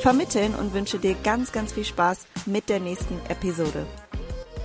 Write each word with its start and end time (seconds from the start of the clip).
vermitteln 0.00 0.54
und 0.54 0.72
wünsche 0.72 0.98
dir 0.98 1.14
ganz, 1.22 1.52
ganz 1.52 1.72
viel 1.72 1.84
Spaß 1.84 2.26
mit 2.46 2.68
der 2.68 2.80
nächsten 2.80 3.20
Episode. 3.28 3.86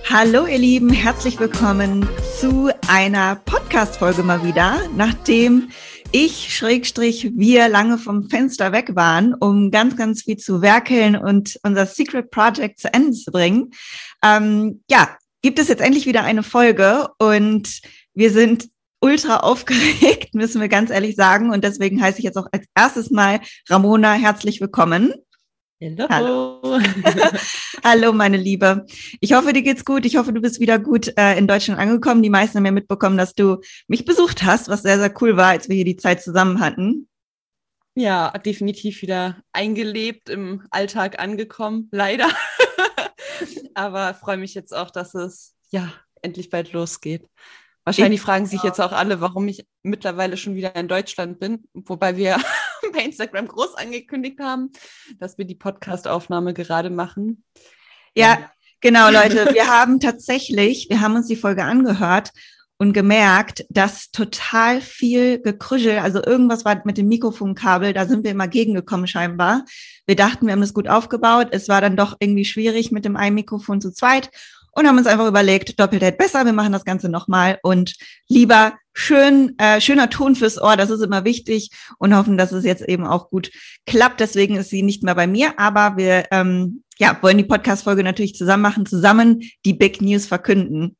Hallo 0.08 0.46
ihr 0.46 0.58
Lieben, 0.58 0.90
herzlich 0.90 1.38
willkommen 1.38 2.08
zu 2.40 2.70
einer 2.88 3.36
Podcast-Folge 3.36 4.22
mal 4.22 4.42
wieder, 4.44 4.80
nachdem 4.96 5.68
ich, 6.12 6.54
Schrägstrich, 6.54 7.32
wir 7.36 7.68
lange 7.68 7.98
vom 7.98 8.30
Fenster 8.30 8.72
weg 8.72 8.94
waren, 8.94 9.34
um 9.34 9.70
ganz, 9.70 9.96
ganz 9.96 10.22
viel 10.22 10.38
zu 10.38 10.62
werkeln 10.62 11.16
und 11.16 11.58
unser 11.62 11.84
Secret 11.84 12.30
Project 12.30 12.78
zu 12.78 12.92
Ende 12.94 13.12
zu 13.12 13.30
bringen. 13.30 13.72
Ähm, 14.24 14.82
ja, 14.90 15.16
gibt 15.42 15.58
es 15.58 15.68
jetzt 15.68 15.82
endlich 15.82 16.06
wieder 16.06 16.22
eine 16.22 16.42
Folge 16.44 17.08
und 17.18 17.80
wir 18.14 18.30
sind 18.30 18.68
ultra 19.00 19.38
aufgeregt, 19.38 20.34
müssen 20.34 20.60
wir 20.60 20.68
ganz 20.68 20.90
ehrlich 20.90 21.16
sagen. 21.16 21.50
Und 21.50 21.64
deswegen 21.64 22.00
heiße 22.00 22.18
ich 22.18 22.24
jetzt 22.24 22.36
auch 22.36 22.48
als 22.52 22.66
erstes 22.74 23.10
mal 23.10 23.40
Ramona 23.68 24.14
herzlich 24.14 24.60
willkommen. 24.60 25.14
Hello. 25.78 26.06
Hallo. 26.08 26.60
Hallo, 27.84 28.12
meine 28.14 28.38
Liebe. 28.38 28.86
Ich 29.20 29.34
hoffe, 29.34 29.52
dir 29.52 29.60
geht's 29.60 29.84
gut. 29.84 30.06
Ich 30.06 30.16
hoffe, 30.16 30.32
du 30.32 30.40
bist 30.40 30.58
wieder 30.58 30.78
gut 30.78 31.12
äh, 31.18 31.36
in 31.36 31.46
Deutschland 31.46 31.78
angekommen. 31.78 32.22
Die 32.22 32.30
meisten 32.30 32.56
haben 32.56 32.64
ja 32.64 32.72
mitbekommen, 32.72 33.18
dass 33.18 33.34
du 33.34 33.58
mich 33.86 34.06
besucht 34.06 34.42
hast, 34.42 34.68
was 34.70 34.80
sehr, 34.80 34.98
sehr 34.98 35.12
cool 35.20 35.36
war, 35.36 35.48
als 35.48 35.68
wir 35.68 35.76
hier 35.76 35.84
die 35.84 35.98
Zeit 35.98 36.22
zusammen 36.22 36.60
hatten. 36.60 37.10
Ja, 37.94 38.30
definitiv 38.38 39.02
wieder 39.02 39.36
eingelebt, 39.52 40.30
im 40.30 40.66
Alltag 40.70 41.18
angekommen, 41.18 41.90
leider. 41.92 42.30
Aber 43.74 44.14
freue 44.14 44.38
mich 44.38 44.54
jetzt 44.54 44.74
auch, 44.74 44.90
dass 44.90 45.14
es 45.14 45.56
ja 45.68 45.92
endlich 46.22 46.48
bald 46.48 46.72
losgeht. 46.72 47.28
Wahrscheinlich 47.84 48.22
fragen 48.22 48.46
sich 48.46 48.62
jetzt 48.62 48.80
auch 48.80 48.92
alle, 48.92 49.20
warum 49.20 49.46
ich 49.46 49.66
mittlerweile 49.82 50.38
schon 50.38 50.54
wieder 50.54 50.74
in 50.74 50.88
Deutschland 50.88 51.38
bin, 51.38 51.68
wobei 51.74 52.16
wir 52.16 52.38
bei 52.92 53.00
Instagram 53.00 53.48
groß 53.48 53.74
angekündigt 53.74 54.40
haben, 54.40 54.70
dass 55.18 55.38
wir 55.38 55.44
die 55.44 55.54
Podcast-Aufnahme 55.54 56.54
gerade 56.54 56.90
machen. 56.90 57.44
Ja, 58.14 58.50
genau, 58.80 59.10
Leute. 59.12 59.52
Wir 59.52 59.68
haben 59.68 60.00
tatsächlich, 60.00 60.88
wir 60.90 61.00
haben 61.00 61.16
uns 61.16 61.28
die 61.28 61.36
Folge 61.36 61.64
angehört 61.64 62.32
und 62.78 62.92
gemerkt, 62.92 63.64
dass 63.70 64.10
total 64.10 64.82
viel 64.82 65.40
Gekrüschel, 65.40 65.98
also 65.98 66.22
irgendwas 66.22 66.64
war 66.66 66.82
mit 66.84 66.98
dem 66.98 67.08
Mikrofonkabel, 67.08 67.94
da 67.94 68.06
sind 68.06 68.22
wir 68.24 68.30
immer 68.30 68.48
gegengekommen 68.48 69.06
scheinbar. 69.06 69.64
Wir 70.06 70.16
dachten, 70.16 70.46
wir 70.46 70.52
haben 70.52 70.60
das 70.60 70.74
gut 70.74 70.88
aufgebaut. 70.88 71.48
Es 71.52 71.68
war 71.68 71.80
dann 71.80 71.96
doch 71.96 72.16
irgendwie 72.20 72.44
schwierig 72.44 72.92
mit 72.92 73.06
dem 73.06 73.16
einen 73.16 73.34
Mikrofon 73.34 73.80
zu 73.80 73.92
zweit 73.92 74.30
und 74.76 74.86
haben 74.86 74.98
uns 74.98 75.06
einfach 75.06 75.26
überlegt, 75.26 75.80
Doppeldate 75.80 76.16
besser, 76.16 76.44
wir 76.44 76.52
machen 76.52 76.72
das 76.72 76.84
Ganze 76.84 77.08
nochmal 77.08 77.58
und 77.62 77.94
lieber 78.28 78.74
schön, 78.92 79.58
äh, 79.58 79.80
schöner 79.80 80.10
Ton 80.10 80.36
fürs 80.36 80.60
Ohr, 80.60 80.76
das 80.76 80.90
ist 80.90 81.00
immer 81.00 81.24
wichtig 81.24 81.70
und 81.98 82.14
hoffen, 82.14 82.36
dass 82.36 82.52
es 82.52 82.64
jetzt 82.64 82.82
eben 82.82 83.06
auch 83.06 83.30
gut 83.30 83.50
klappt. 83.86 84.20
Deswegen 84.20 84.56
ist 84.56 84.68
sie 84.68 84.82
nicht 84.82 85.02
mehr 85.02 85.14
bei 85.14 85.26
mir, 85.26 85.58
aber 85.58 85.96
wir 85.96 86.26
ähm, 86.30 86.82
ja, 86.98 87.16
wollen 87.22 87.38
die 87.38 87.44
Podcast-Folge 87.44 88.04
natürlich 88.04 88.34
zusammen 88.34 88.62
machen, 88.62 88.84
zusammen 88.84 89.42
die 89.64 89.72
Big 89.72 90.02
News 90.02 90.26
verkünden. 90.26 90.96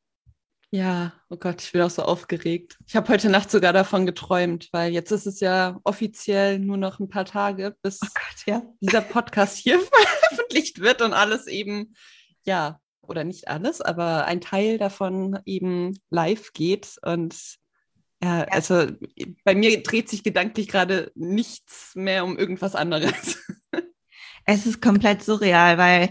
Ja, 0.71 1.13
oh 1.29 1.37
Gott, 1.37 1.61
ich 1.61 1.71
bin 1.71 1.81
auch 1.81 1.89
so 1.89 2.01
aufgeregt. 2.01 2.77
Ich 2.87 2.95
habe 2.95 3.07
heute 3.09 3.29
Nacht 3.29 3.49
sogar 3.51 3.73
davon 3.73 4.05
geträumt, 4.07 4.69
weil 4.71 4.91
jetzt 4.91 5.11
ist 5.11 5.27
es 5.27 5.39
ja 5.39 5.79
offiziell 5.83 6.59
nur 6.59 6.77
noch 6.77 6.99
ein 6.99 7.09
paar 7.09 7.25
Tage, 7.25 7.75
bis 7.83 7.99
oh 8.03 8.07
Gott, 8.13 8.45
ja. 8.47 8.63
dieser 8.81 9.01
Podcast 9.01 9.57
hier 9.57 9.79
veröffentlicht 10.29 10.81
wird 10.81 11.03
und 11.03 11.13
alles 11.13 11.47
eben 11.47 11.93
ja 12.43 12.79
oder 13.09 13.23
nicht 13.23 13.47
alles, 13.47 13.81
aber 13.81 14.25
ein 14.25 14.41
Teil 14.41 14.77
davon 14.77 15.39
eben 15.45 15.99
live 16.09 16.53
geht. 16.53 16.95
Und 17.03 17.35
ja, 18.21 18.39
ja. 18.39 18.43
also 18.45 18.87
bei 19.43 19.55
mir 19.55 19.83
dreht 19.83 20.09
sich 20.09 20.23
gedanklich 20.23 20.67
gerade 20.67 21.11
nichts 21.15 21.93
mehr 21.95 22.25
um 22.25 22.37
irgendwas 22.37 22.75
anderes. 22.75 23.37
Es 24.49 24.65
ist 24.65 24.81
komplett 24.81 25.21
surreal, 25.23 25.77
weil 25.77 26.09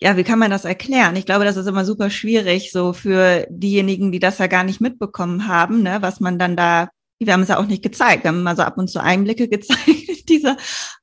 ja, 0.00 0.16
wie 0.16 0.24
kann 0.24 0.38
man 0.38 0.50
das 0.50 0.64
erklären? 0.64 1.14
Ich 1.16 1.26
glaube, 1.26 1.44
das 1.44 1.56
ist 1.56 1.66
immer 1.66 1.84
super 1.84 2.08
schwierig, 2.08 2.72
so 2.72 2.94
für 2.94 3.46
diejenigen, 3.50 4.12
die 4.12 4.18
das 4.18 4.38
ja 4.38 4.46
gar 4.46 4.64
nicht 4.64 4.80
mitbekommen 4.80 5.46
haben, 5.46 5.82
ne, 5.82 5.98
was 6.00 6.20
man 6.20 6.38
dann 6.38 6.56
da, 6.56 6.88
wir 7.18 7.32
haben 7.32 7.42
es 7.42 7.48
ja 7.48 7.58
auch 7.58 7.66
nicht 7.66 7.82
gezeigt, 7.82 8.24
wir 8.24 8.28
haben 8.28 8.42
mal 8.42 8.56
so 8.56 8.62
ab 8.62 8.78
und 8.78 8.88
zu 8.88 9.02
Einblicke 9.02 9.48
gezeigt, 9.50 10.28
diese 10.28 10.56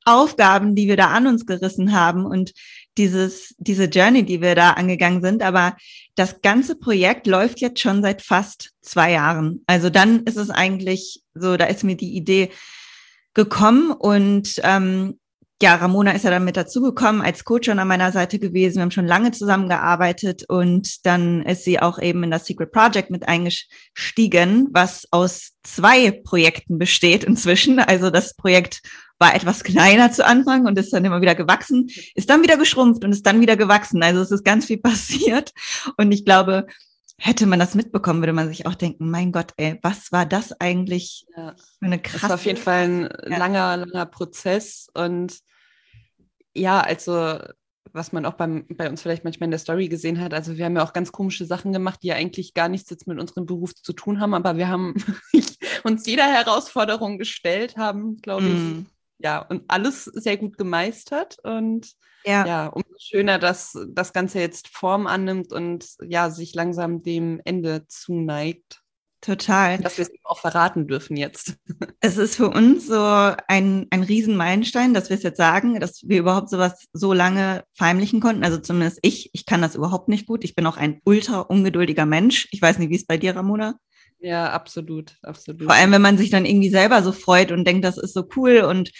Aufgaben, 0.03 0.73
die 0.73 0.87
wir 0.87 0.97
da 0.97 1.07
an 1.07 1.27
uns 1.27 1.45
gerissen 1.45 1.91
haben. 1.93 2.25
Und 2.25 2.53
dieses, 2.97 3.55
diese 3.57 3.85
Journey, 3.85 4.23
die 4.23 4.41
wir 4.41 4.55
da 4.55 4.71
angegangen 4.71 5.21
sind. 5.21 5.43
Aber 5.43 5.75
das 6.15 6.41
ganze 6.41 6.75
Projekt 6.75 7.27
läuft 7.27 7.61
jetzt 7.61 7.79
schon 7.79 8.01
seit 8.01 8.21
fast 8.21 8.71
zwei 8.81 9.11
Jahren. 9.11 9.63
Also 9.67 9.89
dann 9.89 10.23
ist 10.23 10.37
es 10.37 10.49
eigentlich 10.49 11.21
so, 11.33 11.57
da 11.57 11.65
ist 11.65 11.83
mir 11.83 11.95
die 11.95 12.15
Idee 12.15 12.49
gekommen 13.33 13.91
und 13.91 14.59
ähm, 14.63 15.19
ja, 15.61 15.73
Ramona 15.73 16.11
ist 16.11 16.23
ja 16.23 16.29
dann 16.29 16.45
mit 16.45 16.55
dazugekommen, 16.55 17.23
als 17.23 17.43
Coach 17.43 17.65
schon 17.65 17.79
an 17.79 17.87
meiner 17.87 18.11
Seite 18.11 18.37
gewesen. 18.37 18.75
Wir 18.75 18.83
haben 18.83 18.91
schon 18.91 19.07
lange 19.07 19.31
zusammengearbeitet 19.31 20.43
und 20.47 21.03
dann 21.05 21.41
ist 21.43 21.63
sie 21.63 21.79
auch 21.79 21.99
eben 21.99 22.23
in 22.23 22.29
das 22.31 22.45
Secret 22.45 22.71
Project 22.71 23.09
mit 23.09 23.27
eingestiegen, 23.27 24.67
was 24.71 25.07
aus 25.09 25.53
zwei 25.63 26.11
Projekten 26.11 26.77
besteht 26.77 27.23
inzwischen. 27.23 27.79
Also 27.79 28.11
das 28.11 28.35
Projekt 28.35 28.81
war 29.19 29.35
etwas 29.35 29.63
kleiner 29.63 30.11
zu 30.11 30.25
Anfang 30.25 30.65
und 30.65 30.77
ist 30.77 30.93
dann 30.93 31.05
immer 31.05 31.21
wieder 31.21 31.35
gewachsen, 31.35 31.89
ist 32.15 32.29
dann 32.29 32.43
wieder 32.43 32.57
geschrumpft 32.57 33.03
und 33.03 33.11
ist 33.11 33.25
dann 33.25 33.41
wieder 33.41 33.57
gewachsen. 33.57 34.03
Also 34.03 34.21
es 34.21 34.31
ist 34.31 34.43
ganz 34.43 34.65
viel 34.65 34.77
passiert. 34.81 35.51
Und 35.97 36.11
ich 36.11 36.25
glaube, 36.25 36.67
hätte 37.19 37.47
man 37.47 37.59
das 37.59 37.75
mitbekommen, 37.75 38.21
würde 38.21 38.33
man 38.33 38.47
sich 38.47 38.67
auch 38.67 38.75
denken, 38.75 39.09
mein 39.09 39.31
Gott, 39.31 39.53
ey, 39.57 39.79
was 39.81 40.11
war 40.11 40.25
das 40.25 40.53
eigentlich 40.59 41.25
ja. 41.35 41.55
für 41.79 41.85
eine 41.85 41.99
krasse... 41.99 42.21
Das 42.21 42.29
war 42.29 42.35
auf 42.35 42.45
jeden 42.45 42.59
Fall 42.59 42.83
ein 42.83 43.09
ja. 43.31 43.37
langer, 43.37 43.77
langer 43.77 44.05
Prozess 44.05 44.87
und 44.93 45.39
ja, 46.55 46.79
also 46.79 47.39
was 47.93 48.11
man 48.11 48.25
auch 48.25 48.33
beim, 48.33 48.67
bei 48.69 48.89
uns 48.89 49.01
vielleicht 49.01 49.23
manchmal 49.23 49.45
in 49.45 49.51
der 49.51 49.59
Story 49.59 49.87
gesehen 49.87 50.19
hat. 50.19 50.33
Also 50.33 50.57
wir 50.57 50.65
haben 50.65 50.75
ja 50.75 50.83
auch 50.83 50.93
ganz 50.93 51.11
komische 51.11 51.45
Sachen 51.45 51.73
gemacht, 51.73 52.01
die 52.03 52.07
ja 52.07 52.15
eigentlich 52.15 52.53
gar 52.53 52.69
nichts 52.69 52.89
jetzt 52.91 53.07
mit 53.07 53.19
unserem 53.19 53.47
Beruf 53.47 53.73
zu 53.73 53.93
tun 53.93 54.19
haben, 54.19 54.35
aber 54.35 54.57
wir 54.57 54.67
haben 54.67 54.93
uns 55.83 56.05
jeder 56.05 56.25
Herausforderung 56.25 57.17
gestellt, 57.17 57.77
haben, 57.77 58.17
glaube 58.17 58.45
ich, 58.45 58.53
mm 58.53 58.85
ja, 59.19 59.39
und 59.39 59.63
alles 59.67 60.05
sehr 60.05 60.37
gut 60.37 60.57
gemeistert 60.57 61.37
und 61.43 61.93
ja, 62.25 62.45
ja 62.45 62.67
umso 62.67 62.95
schöner, 62.99 63.39
dass 63.39 63.77
das 63.89 64.13
Ganze 64.13 64.39
jetzt 64.39 64.67
Form 64.67 65.07
annimmt 65.07 65.51
und 65.53 65.85
ja, 66.03 66.29
sich 66.29 66.53
langsam 66.53 67.01
dem 67.01 67.41
Ende 67.45 67.87
zuneigt. 67.87 68.81
Total. 69.21 69.79
Dass 69.79 69.97
wir 69.97 70.03
es 70.03 70.11
auch 70.23 70.39
verraten 70.39 70.87
dürfen 70.87 71.17
jetzt. 71.17 71.57
Es 71.99 72.17
ist 72.17 72.35
für 72.35 72.49
uns 72.49 72.85
so 72.85 73.01
ein, 73.47 73.87
ein 73.89 74.03
Riesenmeilenstein, 74.03 74.93
dass 74.93 75.09
wir 75.09 75.17
es 75.17 75.23
jetzt 75.23 75.37
sagen, 75.37 75.79
dass 75.79 76.03
wir 76.05 76.19
überhaupt 76.19 76.49
sowas 76.49 76.85
so 76.93 77.11
lange 77.11 77.63
verheimlichen 77.73 78.21
konnten. 78.21 78.43
Also 78.43 78.59
zumindest 78.59 78.99
ich, 79.01 79.31
ich 79.33 79.45
kann 79.47 79.63
das 79.63 79.75
überhaupt 79.75 80.07
nicht 80.07 80.27
gut. 80.27 80.43
Ich 80.43 80.53
bin 80.53 80.67
auch 80.67 80.77
ein 80.77 81.01
ultra 81.05 81.39
ungeduldiger 81.39 82.05
Mensch. 82.05 82.47
Ich 82.51 82.61
weiß 82.61 82.77
nicht, 82.77 82.91
wie 82.91 82.95
es 82.95 83.07
bei 83.07 83.17
dir, 83.17 83.35
Ramona? 83.35 83.79
Ja, 84.19 84.51
absolut, 84.51 85.15
absolut. 85.21 85.63
Vor 85.63 85.73
allem, 85.73 85.91
wenn 85.91 86.01
man 86.01 86.17
sich 86.17 86.29
dann 86.29 86.45
irgendwie 86.45 86.69
selber 86.69 87.03
so 87.03 87.11
freut 87.11 87.51
und 87.51 87.65
denkt, 87.65 87.85
das 87.85 87.97
ist 87.97 88.13
so 88.13 88.27
cool 88.35 88.61
und 88.61 88.91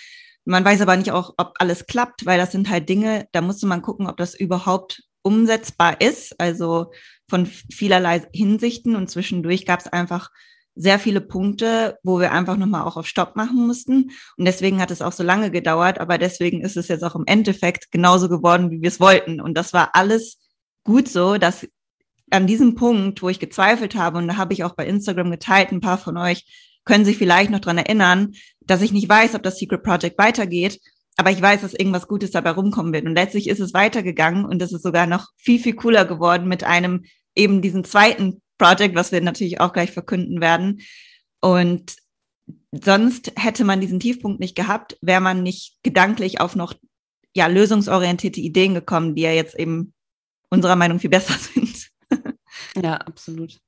man 0.45 0.63
weiß 0.63 0.81
aber 0.81 0.95
nicht 0.95 1.11
auch, 1.11 1.33
ob 1.37 1.53
alles 1.59 1.87
klappt, 1.87 2.25
weil 2.25 2.37
das 2.37 2.51
sind 2.51 2.69
halt 2.69 2.87
Dinge, 2.87 3.27
da 3.31 3.41
musste 3.41 3.65
man 3.65 3.81
gucken, 3.81 4.07
ob 4.07 4.17
das 4.17 4.35
überhaupt 4.35 5.03
umsetzbar 5.23 5.99
ist, 5.99 6.39
also 6.39 6.91
von 7.29 7.45
vielerlei 7.45 8.21
Hinsichten 8.33 8.95
und 8.95 9.09
zwischendurch 9.09 9.65
gab 9.65 9.81
es 9.81 9.87
einfach 9.87 10.29
sehr 10.77 10.99
viele 10.99 11.21
Punkte, 11.21 11.97
wo 12.03 12.19
wir 12.19 12.31
einfach 12.31 12.55
nochmal 12.55 12.83
auch 12.83 12.97
auf 12.97 13.07
Stopp 13.07 13.35
machen 13.35 13.65
mussten. 13.65 14.11
Und 14.37 14.45
deswegen 14.45 14.79
hat 14.79 14.91
es 14.91 15.01
auch 15.01 15.11
so 15.11 15.23
lange 15.23 15.49
gedauert, 15.51 15.99
aber 15.99 16.17
deswegen 16.17 16.61
ist 16.61 16.77
es 16.77 16.87
jetzt 16.87 17.03
auch 17.03 17.15
im 17.15 17.25
Endeffekt 17.25 17.91
genauso 17.91 18.29
geworden, 18.29 18.69
wie 18.69 18.81
wir 18.81 18.87
es 18.87 18.99
wollten. 18.99 19.41
Und 19.41 19.55
das 19.55 19.73
war 19.73 19.95
alles 19.95 20.37
gut 20.83 21.09
so, 21.09 21.37
dass 21.37 21.67
an 22.29 22.47
diesem 22.47 22.75
Punkt, 22.75 23.21
wo 23.21 23.29
ich 23.29 23.39
gezweifelt 23.39 23.95
habe, 23.95 24.17
und 24.17 24.27
da 24.27 24.37
habe 24.37 24.53
ich 24.53 24.63
auch 24.63 24.75
bei 24.75 24.85
Instagram 24.85 25.31
geteilt, 25.31 25.71
ein 25.71 25.81
paar 25.81 25.97
von 25.97 26.17
euch 26.17 26.45
können 26.85 27.05
sich 27.05 27.17
vielleicht 27.17 27.51
noch 27.51 27.59
dran 27.59 27.77
erinnern, 27.77 28.33
dass 28.61 28.81
ich 28.81 28.91
nicht 28.91 29.09
weiß, 29.09 29.35
ob 29.35 29.43
das 29.43 29.57
Secret 29.57 29.83
Project 29.83 30.17
weitergeht, 30.17 30.79
aber 31.17 31.31
ich 31.31 31.41
weiß, 31.41 31.61
dass 31.61 31.73
irgendwas 31.73 32.07
Gutes 32.07 32.31
dabei 32.31 32.51
rumkommen 32.51 32.93
wird. 32.93 33.05
Und 33.05 33.15
letztlich 33.15 33.49
ist 33.49 33.59
es 33.59 33.73
weitergegangen 33.73 34.45
und 34.45 34.61
es 34.61 34.71
ist 34.71 34.83
sogar 34.83 35.07
noch 35.07 35.27
viel, 35.35 35.59
viel 35.59 35.73
cooler 35.73 36.05
geworden 36.05 36.47
mit 36.47 36.63
einem 36.63 37.05
eben 37.35 37.61
diesen 37.61 37.83
zweiten 37.83 38.41
Project, 38.57 38.95
was 38.95 39.11
wir 39.11 39.21
natürlich 39.21 39.59
auch 39.59 39.73
gleich 39.73 39.91
verkünden 39.91 40.41
werden. 40.41 40.81
Und 41.41 41.95
sonst 42.71 43.33
hätte 43.35 43.63
man 43.63 43.81
diesen 43.81 43.99
Tiefpunkt 43.99 44.39
nicht 44.39 44.55
gehabt, 44.55 44.97
wäre 45.01 45.21
man 45.21 45.43
nicht 45.43 45.77
gedanklich 45.83 46.39
auf 46.39 46.55
noch 46.55 46.73
ja 47.35 47.47
lösungsorientierte 47.47 48.39
Ideen 48.39 48.73
gekommen, 48.73 49.15
die 49.15 49.21
ja 49.23 49.31
jetzt 49.31 49.55
eben 49.55 49.93
unserer 50.49 50.75
Meinung 50.75 50.99
viel 50.99 51.09
besser 51.09 51.33
sind. 51.53 51.76
Ja, 52.81 52.95
absolut. 52.95 53.59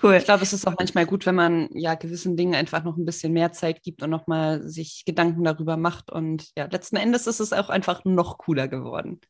Cool. 0.00 0.14
Ich 0.14 0.24
glaube, 0.24 0.44
es 0.44 0.52
ist 0.52 0.66
auch 0.66 0.74
manchmal 0.78 1.06
gut, 1.06 1.26
wenn 1.26 1.34
man 1.34 1.68
ja 1.72 1.94
gewissen 1.94 2.36
Dingen 2.36 2.54
einfach 2.54 2.84
noch 2.84 2.96
ein 2.96 3.04
bisschen 3.04 3.32
mehr 3.32 3.52
Zeit 3.52 3.82
gibt 3.82 4.02
und 4.02 4.10
nochmal 4.10 4.68
sich 4.68 5.02
Gedanken 5.04 5.42
darüber 5.42 5.76
macht. 5.76 6.10
Und 6.10 6.50
ja, 6.56 6.68
letzten 6.70 6.96
Endes 6.96 7.26
ist 7.26 7.40
es 7.40 7.52
auch 7.52 7.68
einfach 7.68 8.04
noch 8.04 8.38
cooler 8.38 8.68
geworden. 8.68 9.20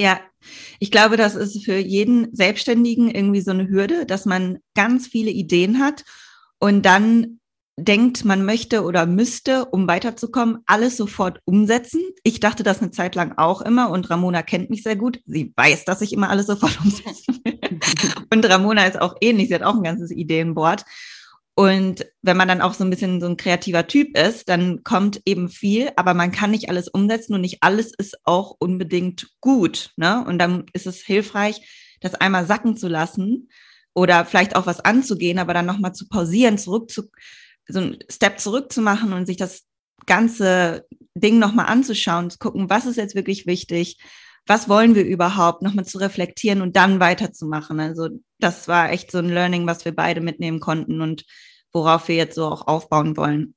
Ja, 0.00 0.20
ich 0.78 0.92
glaube, 0.92 1.16
das 1.16 1.34
ist 1.34 1.64
für 1.64 1.76
jeden 1.76 2.34
Selbstständigen 2.34 3.10
irgendwie 3.10 3.40
so 3.40 3.50
eine 3.50 3.68
Hürde, 3.68 4.06
dass 4.06 4.24
man 4.24 4.58
ganz 4.74 5.08
viele 5.08 5.30
Ideen 5.30 5.80
hat 5.80 6.04
und 6.60 6.86
dann 6.86 7.40
denkt, 7.76 8.24
man 8.24 8.44
möchte 8.44 8.82
oder 8.82 9.06
müsste, 9.06 9.66
um 9.66 9.86
weiterzukommen, 9.88 10.58
alles 10.66 10.96
sofort 10.96 11.40
umsetzen. 11.44 12.00
Ich 12.22 12.40
dachte 12.40 12.62
das 12.62 12.80
eine 12.80 12.90
Zeit 12.90 13.14
lang 13.14 13.34
auch 13.36 13.60
immer 13.62 13.90
und 13.90 14.10
Ramona 14.10 14.42
kennt 14.42 14.70
mich 14.70 14.82
sehr 14.82 14.96
gut. 14.96 15.20
Sie 15.26 15.52
weiß, 15.56 15.84
dass 15.84 16.00
ich 16.00 16.12
immer 16.12 16.30
alles 16.30 16.46
sofort 16.46 16.78
umsetzen 16.84 17.40
will. 17.44 17.58
und 18.30 18.48
Ramona 18.48 18.86
ist 18.86 19.00
auch 19.00 19.16
ähnlich. 19.20 19.48
Sie 19.48 19.54
hat 19.54 19.62
auch 19.62 19.76
ein 19.76 19.82
ganzes 19.82 20.10
Ideenboard. 20.10 20.84
Und 21.54 22.06
wenn 22.22 22.36
man 22.36 22.46
dann 22.46 22.62
auch 22.62 22.72
so 22.72 22.84
ein 22.84 22.90
bisschen 22.90 23.20
so 23.20 23.26
ein 23.26 23.36
kreativer 23.36 23.88
Typ 23.88 24.16
ist, 24.16 24.48
dann 24.48 24.84
kommt 24.84 25.20
eben 25.24 25.48
viel, 25.48 25.90
aber 25.96 26.14
man 26.14 26.30
kann 26.30 26.52
nicht 26.52 26.68
alles 26.68 26.86
umsetzen 26.86 27.34
und 27.34 27.40
nicht 27.40 27.64
alles 27.64 27.92
ist 27.98 28.16
auch 28.22 28.54
unbedingt 28.60 29.28
gut. 29.40 29.90
Ne? 29.96 30.24
Und 30.24 30.38
dann 30.38 30.66
ist 30.72 30.86
es 30.86 31.00
hilfreich, 31.00 31.96
das 32.00 32.14
einmal 32.14 32.46
sacken 32.46 32.76
zu 32.76 32.86
lassen 32.86 33.48
oder 33.92 34.24
vielleicht 34.24 34.54
auch 34.54 34.66
was 34.66 34.78
anzugehen, 34.78 35.40
aber 35.40 35.52
dann 35.52 35.66
nochmal 35.66 35.94
zu 35.94 36.08
pausieren, 36.08 36.58
zurück 36.58 36.92
zu, 36.92 37.10
so 37.66 37.80
einen 37.80 37.98
Step 38.08 38.38
zurück 38.38 38.72
zu 38.72 38.80
machen 38.80 39.12
und 39.12 39.26
sich 39.26 39.36
das 39.36 39.64
ganze 40.06 40.86
Ding 41.14 41.40
nochmal 41.40 41.66
anzuschauen, 41.66 42.30
zu 42.30 42.38
gucken, 42.38 42.70
was 42.70 42.86
ist 42.86 42.96
jetzt 42.96 43.16
wirklich 43.16 43.46
wichtig, 43.46 43.98
was 44.48 44.68
wollen 44.68 44.94
wir 44.94 45.04
überhaupt, 45.04 45.62
nochmal 45.62 45.84
zu 45.84 45.98
reflektieren 45.98 46.62
und 46.62 46.74
dann 46.74 47.00
weiterzumachen. 47.00 47.80
Also 47.80 48.08
das 48.38 48.66
war 48.66 48.90
echt 48.90 49.10
so 49.10 49.18
ein 49.18 49.28
Learning, 49.28 49.66
was 49.66 49.84
wir 49.84 49.94
beide 49.94 50.20
mitnehmen 50.20 50.58
konnten 50.58 51.00
und 51.00 51.24
worauf 51.72 52.08
wir 52.08 52.16
jetzt 52.16 52.34
so 52.34 52.46
auch 52.46 52.66
aufbauen 52.66 53.16
wollen. 53.16 53.54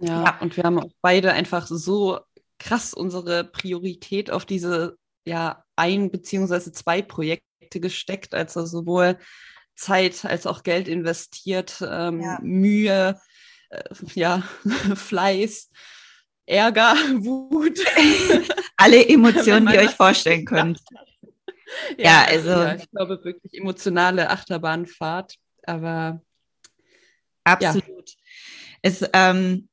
Ja, 0.00 0.24
ja. 0.24 0.38
und 0.40 0.56
wir 0.56 0.64
haben 0.64 0.78
auch 0.78 0.90
beide 1.02 1.32
einfach 1.32 1.66
so 1.66 2.18
krass 2.58 2.94
unsere 2.94 3.44
Priorität 3.44 4.30
auf 4.30 4.44
diese 4.46 4.96
ja 5.26 5.64
ein 5.76 6.10
beziehungsweise 6.10 6.72
zwei 6.72 7.02
Projekte 7.02 7.80
gesteckt, 7.80 8.34
also 8.34 8.64
sowohl 8.64 9.18
Zeit 9.74 10.24
als 10.24 10.46
auch 10.46 10.62
Geld 10.62 10.88
investiert, 10.88 11.84
ähm, 11.86 12.20
ja. 12.20 12.38
Mühe, 12.42 13.20
äh, 13.68 13.82
ja, 14.14 14.42
Fleiß, 14.94 15.70
Ärger, 16.46 16.94
Wut. 17.24 17.78
Alle 18.76 19.08
Emotionen, 19.08 19.66
die 19.66 19.74
ihr 19.74 19.80
euch 19.80 19.94
vorstellen 19.94 20.44
könnt. 20.44 20.80
Ja, 21.98 22.04
ja, 22.04 22.24
also. 22.28 22.48
Ja, 22.50 22.74
ich 22.76 22.90
glaube 22.90 23.20
wirklich 23.24 23.54
emotionale 23.54 24.30
Achterbahnfahrt, 24.30 25.34
aber. 25.64 26.22
Absolut. 27.44 27.86
Ja. 27.86 28.16
Es, 28.82 29.04
ähm, 29.12 29.68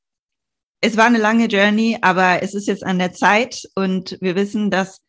es 0.82 0.98
war 0.98 1.06
eine 1.06 1.18
lange 1.20 1.46
Journey, 1.46 1.98
aber 2.02 2.44
es 2.44 2.54
ist 2.54 2.68
jetzt 2.68 2.84
an 2.84 3.00
der 3.00 3.14
Zeit 3.14 3.64
und 3.76 4.18
wir 4.22 4.36
wissen, 4.36 4.70
dass 4.70 5.02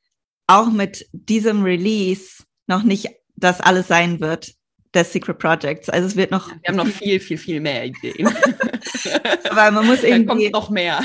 auch 0.47 0.71
mit 0.71 1.07
diesem 1.13 1.63
Release 1.63 2.45
noch 2.67 2.83
nicht 2.83 3.09
das 3.37 3.61
alles 3.61 3.89
sein 3.89 4.21
wird 4.21 4.55
des 4.95 5.13
Secret 5.13 5.39
Projects. 5.39 5.89
Also 5.89 6.07
es 6.07 6.17
wird 6.17 6.31
noch. 6.31 6.49
Wir 6.49 6.69
haben 6.69 6.77
noch 6.77 6.87
viel, 6.87 7.21
viel, 7.21 7.39
viel 7.39 7.61
mehr 7.61 7.87
Ideen. 7.87 8.29
Aber 9.51 9.71
man 9.71 9.87
muss 9.87 10.03
irgendwie. 10.03 10.51
Da 10.51 10.51
kommt 10.51 10.53
noch 10.53 10.71
mehr. 10.71 11.01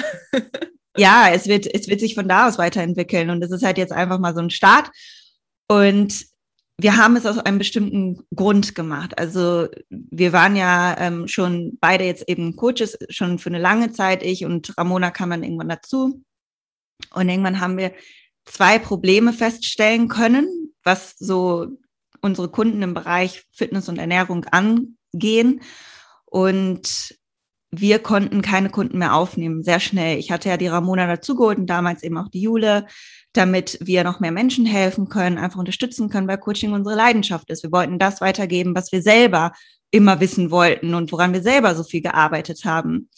ja, 0.97 1.30
es 1.33 1.47
wird, 1.47 1.68
es 1.74 1.88
wird 1.88 2.00
sich 2.00 2.15
von 2.15 2.27
da 2.27 2.47
aus 2.47 2.57
weiterentwickeln 2.57 3.30
und 3.30 3.44
es 3.44 3.51
ist 3.51 3.63
halt 3.63 3.77
jetzt 3.77 3.94
einfach 3.94 4.19
mal 4.19 4.33
so 4.33 4.41
ein 4.41 4.50
Start. 4.50 4.91
Und 5.68 6.25
wir 6.81 6.95
haben 6.95 7.18
es 7.18 7.25
aus 7.25 7.38
einem 7.38 7.57
bestimmten 7.57 8.24
Grund 8.33 8.74
gemacht. 8.74 9.18
Also 9.19 9.68
wir 9.89 10.31
waren 10.31 10.56
ja 10.56 10.95
ähm, 10.97 11.27
schon 11.27 11.77
beide 11.81 12.06
jetzt 12.06 12.30
eben 12.30 12.56
Coaches 12.56 12.97
schon 13.09 13.38
für 13.38 13.50
eine 13.50 13.59
lange 13.59 13.92
Zeit. 13.92 14.24
Ich 14.24 14.45
und 14.45 14.77
Ramona 14.77 15.12
kam 15.12 15.31
dann 15.31 15.44
irgendwann 15.44 15.69
dazu. 15.69 16.24
Und 17.13 17.30
irgendwann 17.30 17.59
haben 17.59 17.77
wir 17.77 17.92
zwei 18.45 18.80
Probleme 18.80 19.33
feststellen 19.33 20.07
können, 20.07 20.74
was 20.83 21.15
so 21.18 21.68
unsere 22.21 22.50
Kunden 22.50 22.81
im 22.81 22.94
Bereich 22.94 23.45
Fitness 23.51 23.89
und 23.89 23.98
Ernährung 23.98 24.45
angehen. 24.45 25.62
Und 26.25 27.16
wir 27.71 28.00
konnten 28.00 28.42
keine 28.42 28.69
Kunden 28.69 28.98
mehr 28.98 29.13
aufnehmen, 29.13 29.63
sehr 29.63 29.80
schnell. 29.80 30.18
Ich 30.18 30.31
hatte 30.31 30.50
ja 30.50 30.57
die 30.57 30.68
Ramona 30.68 31.07
dazugeholt 31.07 31.60
und 31.60 31.68
damals 31.68 32.04
eben 32.04 32.18
auch 32.18 32.30
die 32.30 32.42
Jule, 32.42 32.88
damit 33.33 33.77
wir 33.81 34.04
noch 34.04 34.19
mehr 34.19 34.31
Menschen 34.31 34.66
helfen 34.66 35.07
können, 35.07 35.38
einfach 35.38 35.60
unterstützen 35.60 36.10
können, 36.10 36.27
weil 36.27 36.39
Coaching 36.39 36.74
unsere 36.74 36.95
Leidenschaft 36.95 37.50
ist. 37.50 37.63
Wir 37.63 37.71
wollten 37.71 38.00
das 38.00 38.21
weitergeben, 38.21 38.75
was 38.75 38.92
wir 38.92 39.04
selber 39.04 39.51
immer 39.92 40.19
wissen 40.19 40.51
wollten 40.51 40.95
und 40.95 41.12
woran 41.12 41.33
wir 41.33 41.42
selber 41.42 41.75
so 41.75 41.83
viel 41.83 42.01
gearbeitet 42.01 42.66
haben. 42.66 43.10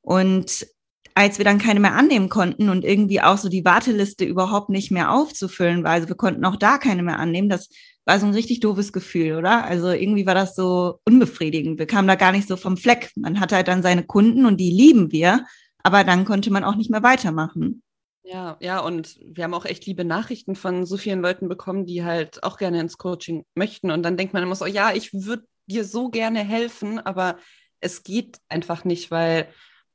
Und 0.00 0.66
als 1.14 1.38
wir 1.38 1.44
dann 1.44 1.58
keine 1.58 1.80
mehr 1.80 1.94
annehmen 1.94 2.28
konnten 2.28 2.70
und 2.70 2.84
irgendwie 2.84 3.20
auch 3.20 3.36
so 3.36 3.48
die 3.48 3.64
Warteliste 3.64 4.24
überhaupt 4.24 4.70
nicht 4.70 4.90
mehr 4.90 5.10
aufzufüllen 5.12 5.84
war, 5.84 5.92
also 5.92 6.08
wir 6.08 6.16
konnten 6.16 6.44
auch 6.44 6.56
da 6.56 6.78
keine 6.78 7.02
mehr 7.02 7.18
annehmen, 7.18 7.48
das 7.48 7.68
war 8.04 8.18
so 8.18 8.26
ein 8.26 8.34
richtig 8.34 8.60
doofes 8.60 8.92
Gefühl, 8.92 9.36
oder? 9.36 9.64
Also 9.64 9.90
irgendwie 9.90 10.26
war 10.26 10.34
das 10.34 10.54
so 10.54 11.00
unbefriedigend. 11.04 11.78
Wir 11.78 11.86
kamen 11.86 12.08
da 12.08 12.14
gar 12.14 12.32
nicht 12.32 12.48
so 12.48 12.56
vom 12.56 12.76
Fleck. 12.76 13.10
Man 13.16 13.40
hatte 13.40 13.56
halt 13.56 13.68
dann 13.68 13.82
seine 13.82 14.04
Kunden 14.04 14.46
und 14.46 14.58
die 14.58 14.70
lieben 14.70 15.12
wir, 15.12 15.44
aber 15.82 16.04
dann 16.04 16.24
konnte 16.24 16.50
man 16.50 16.64
auch 16.64 16.76
nicht 16.76 16.90
mehr 16.90 17.02
weitermachen. 17.02 17.82
Ja, 18.22 18.56
ja, 18.60 18.80
und 18.80 19.18
wir 19.24 19.44
haben 19.44 19.54
auch 19.54 19.64
echt 19.64 19.86
liebe 19.86 20.04
Nachrichten 20.04 20.54
von 20.54 20.86
so 20.86 20.96
vielen 20.96 21.20
Leuten 21.20 21.48
bekommen, 21.48 21.86
die 21.86 22.04
halt 22.04 22.42
auch 22.44 22.58
gerne 22.58 22.80
ins 22.80 22.96
Coaching 22.96 23.44
möchten. 23.54 23.90
Und 23.90 24.02
dann 24.02 24.16
denkt 24.16 24.34
man 24.34 24.42
immer 24.42 24.54
so, 24.54 24.66
ja, 24.66 24.92
ich 24.92 25.12
würde 25.12 25.44
dir 25.66 25.84
so 25.84 26.10
gerne 26.10 26.40
helfen, 26.40 26.98
aber 27.00 27.38
es 27.80 28.02
geht 28.02 28.38
einfach 28.48 28.84
nicht, 28.84 29.10
weil 29.10 29.48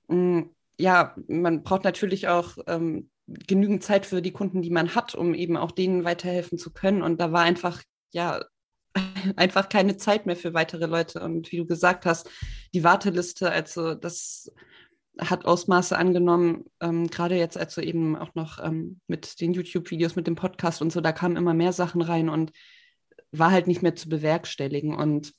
mh, 0.07 0.15
mm, 0.17 0.49
ja, 0.77 1.15
man 1.27 1.63
braucht 1.63 1.85
natürlich 1.85 2.27
auch 2.27 2.57
ähm, 2.67 3.09
genügend 3.27 3.83
Zeit 3.83 4.05
für 4.05 4.21
die 4.21 4.33
Kunden, 4.33 4.61
die 4.61 4.69
man 4.69 4.93
hat, 4.95 5.15
um 5.15 5.33
eben 5.33 5.55
auch 5.55 5.71
denen 5.71 6.03
weiterhelfen 6.03 6.57
zu 6.57 6.73
können. 6.73 7.01
Und 7.01 7.21
da 7.21 7.31
war 7.31 7.41
einfach 7.43 7.81
ja, 8.15 8.43
einfach 9.35 9.69
keine 9.69 9.97
Zeit 9.97 10.25
mehr 10.25 10.37
für 10.37 10.53
weitere 10.53 10.87
Leute. 10.87 11.19
Und 11.19 11.51
wie 11.51 11.57
du 11.57 11.65
gesagt 11.65 12.05
hast, 12.05 12.29
die 12.73 12.83
Warteliste, 12.83 13.51
also 13.51 13.93
das 13.93 14.51
hat 15.19 15.45
Ausmaße 15.45 15.97
angenommen, 15.97 16.65
ähm, 16.81 17.07
gerade 17.07 17.35
jetzt 17.35 17.57
also 17.57 17.81
eben 17.81 18.15
auch 18.15 18.35
noch 18.35 18.63
ähm, 18.63 18.99
mit 19.07 19.39
den 19.39 19.53
YouTube-Videos, 19.53 20.15
mit 20.15 20.27
dem 20.27 20.35
Podcast 20.35 20.81
und 20.81 20.91
so, 20.91 20.99
da 20.99 21.11
kamen 21.11 21.37
immer 21.37 21.53
mehr 21.53 21.73
Sachen 21.73 22.01
rein 22.01 22.29
und 22.29 22.51
war 23.31 23.51
halt 23.51 23.67
nicht 23.67 23.81
mehr 23.81 23.95
zu 23.95 24.09
bewerkstelligen. 24.09 24.95
Und 24.95 25.33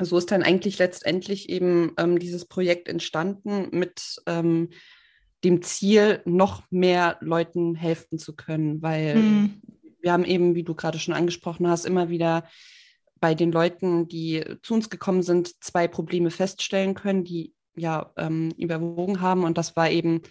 so 0.00 0.16
ist 0.18 0.30
dann 0.30 0.42
eigentlich 0.42 0.78
letztendlich 0.78 1.48
eben 1.48 1.92
ähm, 1.98 2.18
dieses 2.18 2.46
Projekt 2.46 2.88
entstanden 2.88 3.68
mit 3.70 4.22
ähm, 4.26 4.70
dem 5.44 5.62
Ziel, 5.62 6.22
noch 6.24 6.62
mehr 6.70 7.18
Leuten 7.20 7.74
helfen 7.74 8.18
zu 8.18 8.34
können, 8.34 8.80
weil 8.82 9.16
mhm 9.16 9.62
wir 10.02 10.12
haben 10.12 10.24
eben, 10.24 10.54
wie 10.54 10.64
du 10.64 10.74
gerade 10.74 10.98
schon 10.98 11.14
angesprochen 11.14 11.66
hast, 11.68 11.86
immer 11.86 12.08
wieder 12.08 12.44
bei 13.20 13.34
den 13.34 13.52
Leuten, 13.52 14.08
die 14.08 14.44
zu 14.62 14.74
uns 14.74 14.90
gekommen 14.90 15.22
sind, 15.22 15.62
zwei 15.62 15.86
Probleme 15.86 16.30
feststellen 16.30 16.94
können, 16.94 17.24
die 17.24 17.54
ja 17.76 18.12
ähm, 18.16 18.52
überwogen 18.56 19.20
haben. 19.20 19.44
Und 19.44 19.58
das 19.58 19.76
war 19.76 19.90
eben 19.90 20.22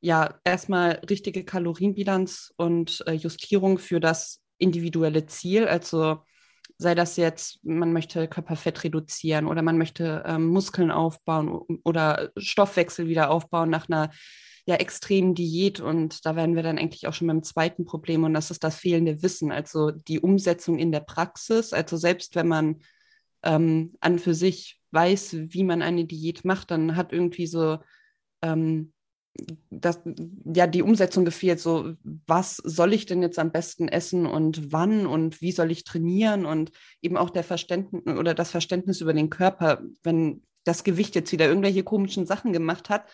ja 0.00 0.38
erstmal 0.44 1.00
richtige 1.08 1.44
Kalorienbilanz 1.44 2.52
und 2.56 3.02
äh, 3.06 3.12
Justierung 3.12 3.78
für 3.78 4.00
das 4.00 4.42
individuelle 4.58 5.26
Ziel. 5.26 5.66
Also 5.68 6.18
sei 6.78 6.94
das 6.94 7.16
jetzt, 7.16 7.64
man 7.64 7.92
möchte 7.92 8.28
Körperfett 8.28 8.84
reduzieren 8.84 9.46
oder 9.46 9.62
man 9.62 9.78
möchte 9.78 10.22
ähm, 10.26 10.48
Muskeln 10.48 10.90
aufbauen 10.90 11.48
oder 11.84 12.30
Stoffwechsel 12.36 13.08
wieder 13.08 13.30
aufbauen 13.30 13.70
nach 13.70 13.88
einer 13.88 14.10
ja 14.66 14.76
extrem 14.76 15.34
Diät 15.34 15.80
und 15.80 16.26
da 16.26 16.34
werden 16.34 16.56
wir 16.56 16.62
dann 16.62 16.78
eigentlich 16.78 17.06
auch 17.06 17.14
schon 17.14 17.28
beim 17.28 17.42
zweiten 17.42 17.84
Problem 17.84 18.24
und 18.24 18.34
das 18.34 18.50
ist 18.50 18.64
das 18.64 18.76
fehlende 18.76 19.22
Wissen, 19.22 19.52
also 19.52 19.92
die 19.92 20.20
Umsetzung 20.20 20.78
in 20.78 20.90
der 20.90 21.00
Praxis. 21.00 21.72
Also 21.72 21.96
selbst 21.96 22.34
wenn 22.34 22.48
man 22.48 22.80
ähm, 23.44 23.94
an 24.00 24.18
für 24.18 24.34
sich 24.34 24.80
weiß, 24.90 25.36
wie 25.38 25.62
man 25.62 25.82
eine 25.82 26.04
Diät 26.04 26.44
macht, 26.44 26.72
dann 26.72 26.96
hat 26.96 27.12
irgendwie 27.12 27.46
so 27.46 27.78
ähm, 28.42 28.92
das, 29.70 30.00
ja, 30.52 30.66
die 30.66 30.82
Umsetzung 30.82 31.24
gefehlt. 31.24 31.60
So, 31.60 31.92
was 32.26 32.56
soll 32.56 32.92
ich 32.92 33.06
denn 33.06 33.22
jetzt 33.22 33.38
am 33.38 33.52
besten 33.52 33.86
essen 33.86 34.26
und 34.26 34.72
wann 34.72 35.06
und 35.06 35.40
wie 35.40 35.52
soll 35.52 35.70
ich 35.70 35.84
trainieren 35.84 36.44
und 36.46 36.72
eben 37.02 37.16
auch 37.16 37.30
der 37.30 37.44
Verständnis 37.44 38.02
oder 38.16 38.34
das 38.34 38.50
Verständnis 38.50 39.00
über 39.00 39.12
den 39.12 39.30
Körper, 39.30 39.82
wenn 40.02 40.42
das 40.64 40.82
Gewicht 40.82 41.14
jetzt 41.14 41.30
wieder 41.30 41.46
irgendwelche 41.46 41.84
komischen 41.84 42.26
Sachen 42.26 42.52
gemacht 42.52 42.90
hat, 42.90 43.08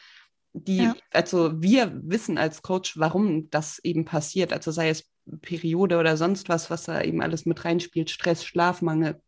die, 0.52 0.84
ja. 0.84 0.96
also 1.10 1.62
wir 1.62 1.92
wissen 2.04 2.38
als 2.38 2.62
Coach, 2.62 2.98
warum 2.98 3.50
das 3.50 3.78
eben 3.82 4.04
passiert, 4.04 4.52
also 4.52 4.70
sei 4.70 4.90
es 4.90 5.08
Periode 5.40 5.98
oder 5.98 6.16
sonst 6.16 6.48
was, 6.48 6.70
was 6.70 6.84
da 6.84 7.00
eben 7.02 7.22
alles 7.22 7.46
mit 7.46 7.64
reinspielt, 7.64 8.10
Stress, 8.10 8.44
Schlafmangel. 8.44 9.20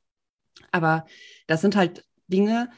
Aber 0.73 1.07
das 1.47 1.61
sind 1.61 1.77
halt 1.77 2.05
Dinge, 2.27 2.71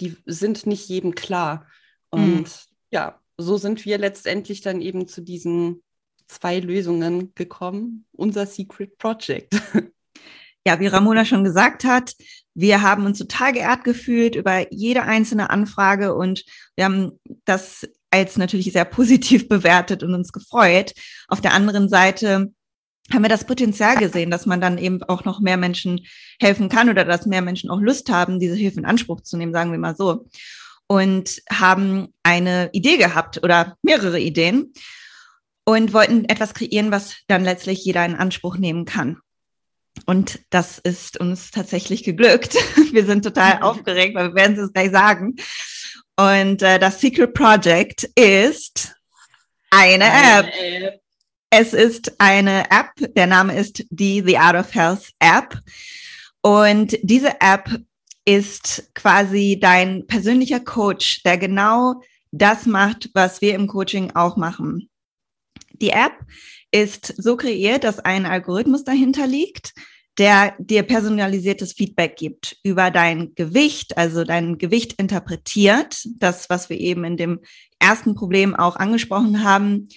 die 0.00 0.16
sind 0.26 0.66
nicht 0.66 0.88
jedem 0.88 1.14
klar. 1.14 1.66
Und 2.10 2.40
mhm. 2.40 2.46
ja, 2.90 3.20
so 3.36 3.56
sind 3.56 3.84
wir 3.84 3.98
letztendlich 3.98 4.62
dann 4.62 4.80
eben 4.80 5.06
zu 5.06 5.22
diesen 5.22 5.82
zwei 6.26 6.60
Lösungen 6.60 7.34
gekommen. 7.34 8.06
Unser 8.12 8.46
Secret 8.46 8.98
Project. 8.98 9.54
Ja, 10.64 10.78
wie 10.78 10.86
Ramona 10.86 11.24
schon 11.24 11.42
gesagt 11.42 11.82
hat, 11.82 12.14
wir 12.54 12.82
haben 12.82 13.06
uns 13.06 13.18
total 13.18 13.52
geehrt 13.52 13.84
gefühlt 13.84 14.34
über 14.34 14.72
jede 14.72 15.02
einzelne 15.02 15.50
Anfrage 15.50 16.14
und 16.14 16.44
wir 16.76 16.84
haben 16.84 17.18
das 17.44 17.88
als 18.10 18.36
natürlich 18.36 18.72
sehr 18.72 18.84
positiv 18.84 19.48
bewertet 19.48 20.02
und 20.02 20.14
uns 20.14 20.32
gefreut. 20.32 20.92
Auf 21.28 21.40
der 21.40 21.54
anderen 21.54 21.88
Seite 21.88 22.52
haben 23.12 23.22
wir 23.22 23.28
das 23.28 23.46
Potenzial 23.46 23.96
gesehen, 23.96 24.30
dass 24.30 24.46
man 24.46 24.60
dann 24.60 24.78
eben 24.78 25.02
auch 25.04 25.24
noch 25.24 25.40
mehr 25.40 25.56
Menschen 25.56 26.06
helfen 26.40 26.68
kann 26.68 26.88
oder 26.88 27.04
dass 27.04 27.26
mehr 27.26 27.42
Menschen 27.42 27.70
auch 27.70 27.80
Lust 27.80 28.10
haben, 28.10 28.38
diese 28.38 28.54
Hilfe 28.54 28.78
in 28.78 28.86
Anspruch 28.86 29.22
zu 29.22 29.36
nehmen, 29.36 29.52
sagen 29.52 29.72
wir 29.72 29.78
mal 29.78 29.96
so. 29.96 30.26
Und 30.86 31.42
haben 31.50 32.08
eine 32.22 32.68
Idee 32.72 32.98
gehabt 32.98 33.42
oder 33.42 33.76
mehrere 33.82 34.20
Ideen 34.20 34.72
und 35.64 35.92
wollten 35.92 36.26
etwas 36.26 36.54
kreieren, 36.54 36.90
was 36.90 37.16
dann 37.28 37.44
letztlich 37.44 37.84
jeder 37.84 38.04
in 38.04 38.14
Anspruch 38.14 38.56
nehmen 38.58 38.84
kann. 38.84 39.18
Und 40.06 40.40
das 40.50 40.78
ist 40.78 41.18
uns 41.18 41.50
tatsächlich 41.50 42.02
geglückt. 42.02 42.54
Wir 42.92 43.04
sind 43.04 43.22
total 43.22 43.56
mhm. 43.56 43.62
aufgeregt, 43.62 44.14
weil 44.14 44.28
wir 44.28 44.34
werden 44.34 44.58
es 44.58 44.72
gleich 44.72 44.90
sagen. 44.90 45.36
Und 46.16 46.62
äh, 46.62 46.78
das 46.78 47.00
Secret 47.00 47.34
Project 47.34 48.04
ist 48.14 48.94
eine, 49.70 50.04
eine 50.04 50.38
App. 50.38 50.54
App. 50.54 51.00
Es 51.50 51.74
ist 51.74 52.18
eine 52.18 52.70
App, 52.70 52.92
der 53.14 53.26
Name 53.26 53.54
ist 53.58 53.84
die 53.90 54.22
The 54.24 54.38
Art 54.38 54.56
of 54.56 54.74
Health 54.74 55.10
App. 55.18 55.58
Und 56.40 56.96
diese 57.02 57.40
App 57.40 57.70
ist 58.24 58.90
quasi 58.94 59.58
dein 59.60 60.06
persönlicher 60.06 60.60
Coach, 60.60 61.22
der 61.24 61.38
genau 61.38 62.00
das 62.30 62.66
macht, 62.66 63.10
was 63.14 63.40
wir 63.40 63.54
im 63.54 63.66
Coaching 63.66 64.12
auch 64.14 64.36
machen. 64.36 64.88
Die 65.72 65.90
App 65.90 66.14
ist 66.72 67.14
so 67.16 67.36
kreiert, 67.36 67.84
dass 67.84 68.00
ein 68.00 68.26
Algorithmus 68.26 68.82
dahinter 68.82 69.26
liegt, 69.26 69.72
der 70.18 70.54
dir 70.58 70.82
personalisiertes 70.82 71.72
Feedback 71.72 72.16
gibt 72.16 72.56
über 72.62 72.90
dein 72.90 73.34
Gewicht, 73.34 73.96
also 73.96 74.24
dein 74.24 74.58
Gewicht 74.58 74.94
interpretiert, 74.94 76.06
das, 76.18 76.50
was 76.50 76.68
wir 76.68 76.78
eben 76.78 77.04
in 77.04 77.16
dem 77.16 77.40
ersten 77.78 78.14
Problem 78.14 78.54
auch 78.54 78.76
angesprochen 78.76 79.44
haben, 79.44 79.88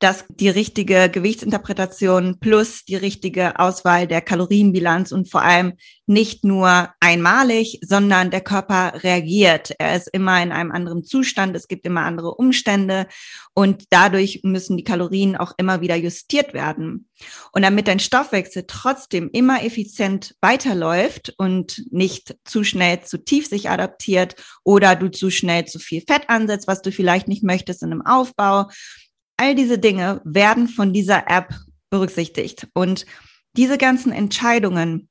dass 0.00 0.24
die 0.28 0.48
richtige 0.48 1.08
Gewichtsinterpretation 1.08 2.38
plus 2.40 2.84
die 2.84 2.96
richtige 2.96 3.58
Auswahl 3.58 4.06
der 4.06 4.20
Kalorienbilanz 4.20 5.12
und 5.12 5.30
vor 5.30 5.42
allem 5.42 5.74
nicht 6.06 6.44
nur 6.44 6.90
einmalig, 7.00 7.80
sondern 7.82 8.30
der 8.30 8.42
Körper 8.42 9.02
reagiert. 9.02 9.72
Er 9.78 9.96
ist 9.96 10.08
immer 10.12 10.42
in 10.42 10.52
einem 10.52 10.72
anderen 10.72 11.04
Zustand, 11.04 11.56
es 11.56 11.68
gibt 11.68 11.86
immer 11.86 12.02
andere 12.02 12.34
Umstände 12.34 13.06
und 13.54 13.84
dadurch 13.90 14.40
müssen 14.42 14.76
die 14.76 14.84
Kalorien 14.84 15.36
auch 15.36 15.52
immer 15.56 15.80
wieder 15.80 15.96
justiert 15.96 16.52
werden. 16.52 17.08
Und 17.52 17.62
damit 17.62 17.88
dein 17.88 18.00
Stoffwechsel 18.00 18.64
trotzdem 18.66 19.30
immer 19.32 19.62
effizient 19.64 20.34
weiterläuft 20.40 21.34
und 21.38 21.84
nicht 21.90 22.36
zu 22.44 22.64
schnell 22.64 23.02
zu 23.02 23.24
tief 23.24 23.48
sich 23.48 23.70
adaptiert 23.70 24.34
oder 24.64 24.96
du 24.96 25.10
zu 25.10 25.30
schnell 25.30 25.64
zu 25.64 25.78
viel 25.78 26.02
Fett 26.06 26.28
ansetzt, 26.28 26.66
was 26.66 26.82
du 26.82 26.92
vielleicht 26.92 27.28
nicht 27.28 27.44
möchtest 27.44 27.82
in 27.82 27.92
einem 27.92 28.04
Aufbau, 28.04 28.66
All 29.44 29.54
diese 29.54 29.78
Dinge 29.78 30.22
werden 30.24 30.68
von 30.68 30.94
dieser 30.94 31.28
App 31.28 31.54
berücksichtigt. 31.90 32.66
Und 32.72 33.04
diese 33.54 33.76
ganzen 33.76 34.10
Entscheidungen, 34.10 35.10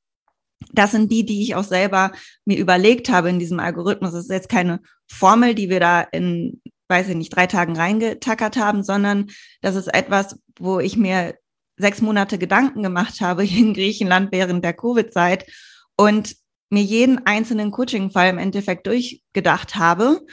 das 0.72 0.90
sind 0.90 1.12
die, 1.12 1.24
die 1.24 1.44
ich 1.44 1.54
auch 1.54 1.64
selber 1.64 2.14
mir 2.44 2.58
überlegt 2.58 3.10
habe 3.10 3.30
in 3.30 3.38
diesem 3.38 3.60
Algorithmus. 3.60 4.14
Das 4.14 4.24
ist 4.24 4.32
jetzt 4.32 4.50
keine 4.50 4.80
Formel, 5.08 5.54
die 5.54 5.70
wir 5.70 5.80
da 5.80 6.02
in, 6.02 6.60
weiß 6.88 7.10
ich 7.10 7.16
nicht, 7.16 7.36
drei 7.36 7.46
Tagen 7.46 7.78
reingetackert 7.78 8.58
haben, 8.58 8.82
sondern 8.82 9.30
das 9.62 9.76
ist 9.76 9.94
etwas, 9.94 10.40
wo 10.58 10.80
ich 10.80 10.98
mir 10.98 11.36
sechs 11.78 12.02
Monate 12.02 12.40
Gedanken 12.40 12.82
gemacht 12.82 13.22
habe 13.22 13.46
in 13.46 13.76
Griechenland 13.76 14.32
während 14.32 14.66
der 14.66 14.74
Covid-Zeit 14.74 15.46
und 15.96 16.36
mir 16.72 16.82
jeden 16.82 17.24
einzelnen 17.28 17.70
Coaching-Fall 17.70 18.32
im 18.32 18.40
Endeffekt 18.40 18.88
durchgedacht 18.88 19.76
habe 19.76 20.26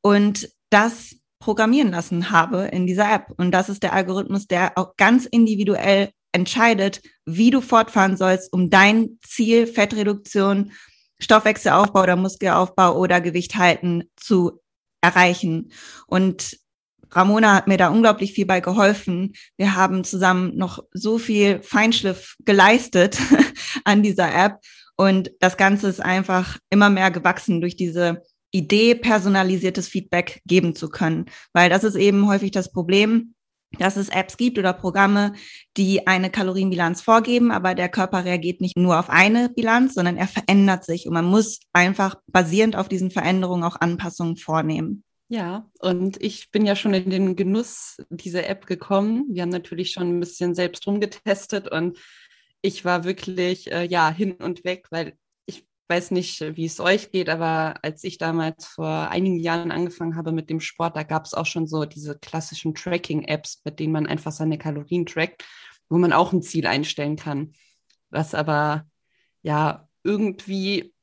und 0.00 0.48
das 0.70 1.16
programmieren 1.42 1.90
lassen 1.90 2.30
habe 2.30 2.68
in 2.72 2.86
dieser 2.86 3.12
App. 3.12 3.32
Und 3.36 3.50
das 3.50 3.68
ist 3.68 3.82
der 3.82 3.92
Algorithmus, 3.92 4.46
der 4.46 4.78
auch 4.78 4.96
ganz 4.96 5.26
individuell 5.26 6.10
entscheidet, 6.30 7.02
wie 7.26 7.50
du 7.50 7.60
fortfahren 7.60 8.16
sollst, 8.16 8.52
um 8.52 8.70
dein 8.70 9.18
Ziel, 9.26 9.66
Fettreduktion, 9.66 10.70
Stoffwechselaufbau 11.18 12.02
oder 12.02 12.14
Muskelaufbau 12.14 12.96
oder 12.96 13.20
Gewicht 13.20 13.56
halten 13.56 14.04
zu 14.16 14.60
erreichen. 15.00 15.72
Und 16.06 16.56
Ramona 17.10 17.56
hat 17.56 17.66
mir 17.66 17.76
da 17.76 17.88
unglaublich 17.88 18.32
viel 18.32 18.46
bei 18.46 18.60
geholfen. 18.60 19.32
Wir 19.56 19.74
haben 19.74 20.04
zusammen 20.04 20.56
noch 20.56 20.84
so 20.92 21.18
viel 21.18 21.60
Feinschliff 21.60 22.36
geleistet 22.44 23.18
an 23.84 24.02
dieser 24.04 24.32
App. 24.32 24.60
Und 24.96 25.32
das 25.40 25.56
Ganze 25.56 25.88
ist 25.88 26.00
einfach 26.00 26.58
immer 26.70 26.88
mehr 26.88 27.10
gewachsen 27.10 27.60
durch 27.60 27.74
diese 27.74 28.22
Idee 28.52 28.94
personalisiertes 28.94 29.88
Feedback 29.88 30.40
geben 30.46 30.76
zu 30.76 30.88
können. 30.88 31.26
Weil 31.52 31.68
das 31.70 31.84
ist 31.84 31.96
eben 31.96 32.28
häufig 32.28 32.52
das 32.52 32.70
Problem, 32.70 33.34
dass 33.78 33.96
es 33.96 34.10
Apps 34.10 34.36
gibt 34.36 34.58
oder 34.58 34.72
Programme, 34.72 35.32
die 35.76 36.06
eine 36.06 36.30
Kalorienbilanz 36.30 37.00
vorgeben, 37.00 37.50
aber 37.50 37.74
der 37.74 37.88
Körper 37.88 38.24
reagiert 38.24 38.60
nicht 38.60 38.76
nur 38.76 38.98
auf 38.98 39.08
eine 39.08 39.48
Bilanz, 39.48 39.94
sondern 39.94 40.16
er 40.16 40.28
verändert 40.28 40.84
sich 40.84 41.06
und 41.06 41.14
man 41.14 41.24
muss 41.24 41.60
einfach 41.72 42.16
basierend 42.26 42.76
auf 42.76 42.88
diesen 42.88 43.10
Veränderungen 43.10 43.64
auch 43.64 43.80
Anpassungen 43.80 44.36
vornehmen. 44.36 45.04
Ja, 45.28 45.66
und 45.80 46.22
ich 46.22 46.50
bin 46.50 46.66
ja 46.66 46.76
schon 46.76 46.92
in 46.92 47.08
den 47.08 47.36
Genuss 47.36 47.96
dieser 48.10 48.46
App 48.46 48.66
gekommen. 48.66 49.24
Wir 49.30 49.42
haben 49.42 49.48
natürlich 49.48 49.92
schon 49.92 50.08
ein 50.08 50.20
bisschen 50.20 50.54
selbst 50.54 50.86
rumgetestet 50.86 51.68
und 51.68 51.98
ich 52.60 52.84
war 52.84 53.04
wirklich 53.04 53.72
äh, 53.72 53.86
ja 53.86 54.10
hin 54.10 54.32
und 54.32 54.64
weg, 54.64 54.88
weil 54.90 55.14
weiß 55.88 56.10
nicht, 56.12 56.40
wie 56.56 56.64
es 56.64 56.80
euch 56.80 57.10
geht, 57.10 57.28
aber 57.28 57.74
als 57.82 58.02
ich 58.04 58.18
damals 58.18 58.66
vor 58.66 59.10
einigen 59.10 59.38
Jahren 59.38 59.70
angefangen 59.70 60.16
habe 60.16 60.32
mit 60.32 60.48
dem 60.48 60.60
Sport, 60.60 60.96
da 60.96 61.02
gab 61.02 61.24
es 61.24 61.34
auch 61.34 61.46
schon 61.46 61.66
so 61.66 61.84
diese 61.84 62.18
klassischen 62.18 62.74
Tracking-Apps, 62.74 63.62
mit 63.64 63.78
denen 63.78 63.92
man 63.92 64.06
einfach 64.06 64.32
seine 64.32 64.58
Kalorien 64.58 65.06
trackt, 65.06 65.44
wo 65.88 65.98
man 65.98 66.12
auch 66.12 66.32
ein 66.32 66.42
Ziel 66.42 66.66
einstellen 66.66 67.16
kann. 67.16 67.52
Was 68.10 68.34
aber 68.34 68.86
ja 69.42 69.88
irgendwie 70.04 70.94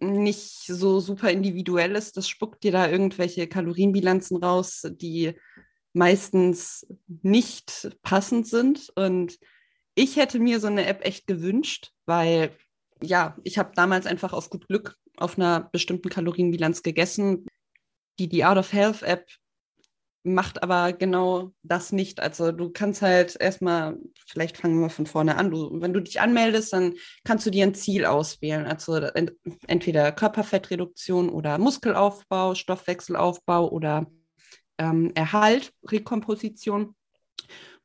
nicht 0.00 0.66
so 0.66 1.00
super 1.00 1.30
individuell 1.30 1.94
ist. 1.94 2.16
Das 2.16 2.28
spuckt 2.28 2.64
dir 2.64 2.72
da 2.72 2.88
irgendwelche 2.88 3.46
Kalorienbilanzen 3.46 4.36
raus, 4.36 4.82
die 4.90 5.34
meistens 5.92 6.86
nicht 7.22 7.90
passend 8.02 8.46
sind. 8.46 8.90
Und 8.96 9.38
ich 9.94 10.16
hätte 10.16 10.38
mir 10.38 10.60
so 10.60 10.66
eine 10.66 10.86
App 10.86 11.04
echt 11.04 11.26
gewünscht, 11.26 11.92
weil 12.04 12.50
ja, 13.02 13.36
ich 13.44 13.58
habe 13.58 13.72
damals 13.74 14.06
einfach 14.06 14.32
aus 14.32 14.50
gut 14.50 14.68
Glück 14.68 14.96
auf 15.16 15.38
einer 15.38 15.68
bestimmten 15.72 16.08
Kalorienbilanz 16.08 16.82
gegessen. 16.82 17.46
Die, 18.18 18.28
die 18.28 18.44
Out 18.44 18.58
of 18.58 18.72
Health 18.72 19.02
App 19.02 19.26
macht 20.26 20.62
aber 20.62 20.92
genau 20.92 21.52
das 21.62 21.92
nicht. 21.92 22.20
Also 22.20 22.50
du 22.50 22.70
kannst 22.70 23.00
halt 23.00 23.36
erstmal, 23.38 23.96
vielleicht 24.26 24.56
fangen 24.56 24.80
wir 24.80 24.90
von 24.90 25.06
vorne 25.06 25.36
an. 25.36 25.50
Du, 25.50 25.80
wenn 25.80 25.92
du 25.92 26.00
dich 26.00 26.20
anmeldest, 26.20 26.72
dann 26.72 26.94
kannst 27.24 27.46
du 27.46 27.50
dir 27.50 27.64
ein 27.64 27.74
Ziel 27.74 28.04
auswählen. 28.04 28.66
Also 28.66 28.96
entweder 29.68 30.12
Körperfettreduktion 30.12 31.28
oder 31.28 31.58
Muskelaufbau, 31.58 32.54
Stoffwechselaufbau 32.54 33.70
oder 33.70 34.06
ähm, 34.78 35.12
Erhalt, 35.14 35.72
Rekomposition. 35.84 36.94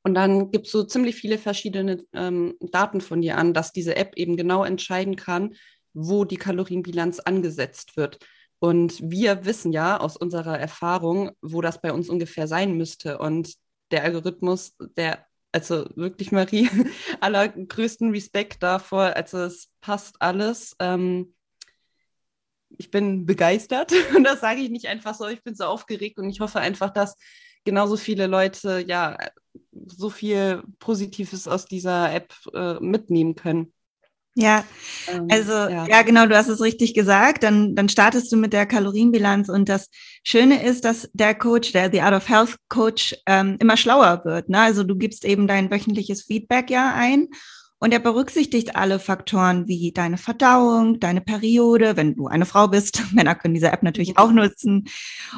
Und 0.04 0.16
dann 0.16 0.52
es 0.52 0.72
so 0.72 0.84
ziemlich 0.84 1.16
viele 1.16 1.38
verschiedene 1.38 2.04
ähm, 2.14 2.56
Daten 2.60 3.02
von 3.02 3.22
dir 3.22 3.38
an, 3.38 3.54
dass 3.54 3.72
diese 3.72 3.96
App 3.96 4.16
eben 4.16 4.36
genau 4.36 4.64
entscheiden 4.64 5.16
kann, 5.16 5.56
wo 5.94 6.26
die 6.26 6.38
Kalorienbilanz 6.38 7.20
angesetzt 7.20 7.98
wird. 7.98 8.20
Und 8.60 9.00
wir 9.02 9.46
wissen 9.46 9.72
ja 9.72 10.00
aus 10.00 10.18
unserer 10.18 10.58
Erfahrung, 10.60 11.32
wo 11.42 11.62
das 11.62 11.82
bei 11.82 11.92
uns 11.92 12.10
ungefähr 12.10 12.48
sein 12.48 12.78
müsste. 12.78 13.18
Und 13.18 13.56
der 13.92 14.04
Algorithmus, 14.04 14.76
der, 14.98 15.26
also 15.52 15.88
wirklich, 15.96 16.32
Marie, 16.32 16.70
allergrößten 17.20 18.12
Respekt 18.12 18.64
davor. 18.64 19.16
Also 19.16 19.40
es 19.40 19.70
passt 19.82 20.22
alles. 20.22 20.76
Ähm, 20.80 21.34
ich 22.78 22.90
bin 22.90 23.26
begeistert 23.26 23.92
und 24.16 24.24
das 24.24 24.42
sage 24.42 24.62
ich 24.62 24.70
nicht 24.70 24.88
einfach 24.88 25.16
so. 25.16 25.28
Ich 25.28 25.44
bin 25.44 25.56
so 25.56 25.66
aufgeregt 25.66 26.18
und 26.18 26.30
ich 26.30 26.40
hoffe 26.40 26.60
einfach, 26.60 26.92
dass 26.92 27.18
genauso 27.66 27.98
viele 27.98 28.28
Leute 28.28 28.84
ja 28.88 29.18
so 29.88 30.10
viel 30.10 30.64
Positives 30.80 31.48
aus 31.48 31.66
dieser 31.66 32.14
App 32.14 32.34
äh, 32.54 32.76
mitnehmen 32.80 33.36
können. 33.36 33.74
Ja, 34.36 34.64
ähm, 35.10 35.28
also 35.30 35.52
ja. 35.52 35.86
ja. 35.88 36.02
genau, 36.04 36.26
du 36.26 36.38
hast 36.38 36.48
es 36.48 36.62
richtig 36.62 36.94
gesagt. 36.94 37.44
Dann, 37.44 37.76
dann 37.76 37.90
startest 37.90 38.32
du 38.32 38.38
mit 38.38 38.54
der 38.54 38.66
Kalorienbilanz 38.66 39.50
und 39.50 39.68
das 39.68 39.90
Schöne 40.24 40.64
ist, 40.64 40.86
dass 40.86 41.10
der 41.14 41.36
Coach, 41.36 41.74
der 41.74 41.92
The 41.92 42.02
Art 42.02 42.16
of 42.16 42.30
Health 42.30 42.56
Coach, 42.70 43.16
ähm, 43.26 43.58
immer 43.60 43.76
schlauer 43.76 44.22
wird. 44.24 44.48
Ne? 44.48 44.60
Also 44.60 44.84
du 44.84 44.96
gibst 44.96 45.26
eben 45.26 45.48
dein 45.48 45.70
wöchentliches 45.70 46.24
Feedback 46.24 46.70
ja 46.70 46.94
ein 46.96 47.28
und 47.80 47.92
er 47.92 48.00
berücksichtigt 48.00 48.76
alle 48.76 49.00
Faktoren 49.00 49.68
wie 49.68 49.92
deine 49.92 50.18
Verdauung, 50.18 51.00
deine 51.00 51.20
Periode, 51.20 51.98
wenn 51.98 52.16
du 52.16 52.28
eine 52.28 52.46
Frau 52.46 52.68
bist, 52.68 53.04
Männer 53.14 53.36
können 53.36 53.56
diese 53.56 53.72
App 53.72 53.84
natürlich 53.84 54.12
mhm. 54.12 54.18
auch 54.18 54.32
nutzen, 54.32 54.86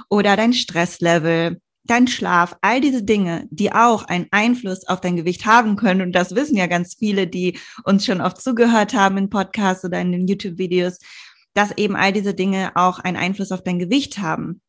oder 0.10 0.36
dein 0.36 0.54
Stresslevel, 0.54 1.62
dein 1.86 2.08
Schlaf, 2.08 2.56
all 2.62 2.82
diese 2.82 3.04
Dinge, 3.04 3.48
die 3.50 3.72
auch 3.74 4.04
einen 4.06 4.28
Einfluss 4.32 4.88
auf 4.88 5.02
dein 5.02 5.16
Gewicht 5.16 5.46
haben 5.46 5.76
können. 5.76 6.02
Und 6.02 6.14
das 6.14 6.36
wissen 6.36 6.56
ja 6.56 6.68
ganz 6.68 6.96
viele, 6.96 7.28
die 7.28 7.60
uns 7.84 8.06
schon 8.06 8.22
oft 8.22 8.42
zugehört 8.42 8.94
haben 8.94 9.18
in 9.18 9.30
Podcasts 9.30 9.84
oder 9.84 10.00
in 10.00 10.12
den 10.12 10.28
YouTube-Videos, 10.28 11.00
dass 11.54 11.78
eben 11.78 11.96
all 11.96 12.14
diese 12.14 12.34
Dinge 12.34 12.72
auch 12.76 13.00
einen 13.00 13.18
Einfluss 13.18 13.52
auf 13.52 13.64
dein 13.64 13.80
Gewicht 13.80 14.20
haben. 14.20 14.62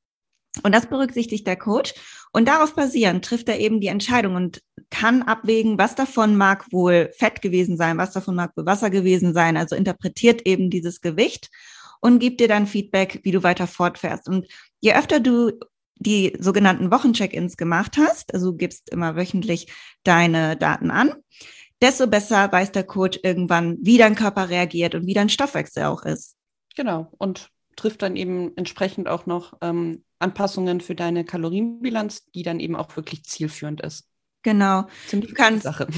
Und 0.62 0.74
das 0.74 0.86
berücksichtigt 0.86 1.46
der 1.46 1.56
Coach. 1.56 1.94
Und 2.32 2.46
darauf 2.48 2.74
basierend 2.74 3.24
trifft 3.24 3.48
er 3.48 3.58
eben 3.58 3.80
die 3.80 3.88
Entscheidung 3.88 4.34
und 4.34 4.60
kann 4.90 5.22
abwägen, 5.22 5.78
was 5.78 5.94
davon 5.94 6.36
mag 6.36 6.72
wohl 6.72 7.10
Fett 7.16 7.42
gewesen 7.42 7.76
sein, 7.76 7.98
was 7.98 8.12
davon 8.12 8.34
mag 8.34 8.56
wohl 8.56 8.66
Wasser 8.66 8.90
gewesen 8.90 9.34
sein. 9.34 9.56
Also 9.56 9.76
interpretiert 9.76 10.42
eben 10.46 10.70
dieses 10.70 11.00
Gewicht 11.00 11.50
und 12.00 12.18
gibt 12.18 12.40
dir 12.40 12.48
dann 12.48 12.66
Feedback, 12.66 13.20
wie 13.24 13.32
du 13.32 13.42
weiter 13.42 13.66
fortfährst. 13.66 14.28
Und 14.28 14.46
je 14.80 14.94
öfter 14.94 15.20
du 15.20 15.52
die 15.96 16.36
sogenannten 16.38 16.90
Wochencheck-ins 16.90 17.56
gemacht 17.56 17.96
hast, 17.98 18.34
also 18.34 18.50
du 18.50 18.56
gibst 18.56 18.90
immer 18.90 19.16
wöchentlich 19.16 19.72
deine 20.02 20.56
Daten 20.56 20.90
an, 20.90 21.14
desto 21.80 22.06
besser 22.06 22.50
weiß 22.50 22.72
der 22.72 22.84
Coach 22.84 23.20
irgendwann, 23.22 23.78
wie 23.80 23.98
dein 23.98 24.14
Körper 24.14 24.48
reagiert 24.48 24.94
und 24.94 25.06
wie 25.06 25.14
dein 25.14 25.28
Stoffwechsel 25.28 25.84
auch 25.84 26.02
ist. 26.02 26.36
Genau. 26.76 27.12
Und 27.18 27.50
trifft 27.76 28.02
dann 28.02 28.16
eben 28.16 28.56
entsprechend 28.56 29.08
auch 29.08 29.26
noch 29.26 29.54
ähm, 29.60 30.04
Anpassungen 30.18 30.80
für 30.80 30.94
deine 30.94 31.24
Kalorienbilanz, 31.24 32.24
die 32.34 32.42
dann 32.42 32.60
eben 32.60 32.76
auch 32.76 32.96
wirklich 32.96 33.24
zielführend 33.24 33.80
ist. 33.80 34.06
Genau. 34.42 34.86
Ziemlich 35.06 35.30
du 35.30 35.34
kannst, 35.34 35.64
Sache. 35.64 35.86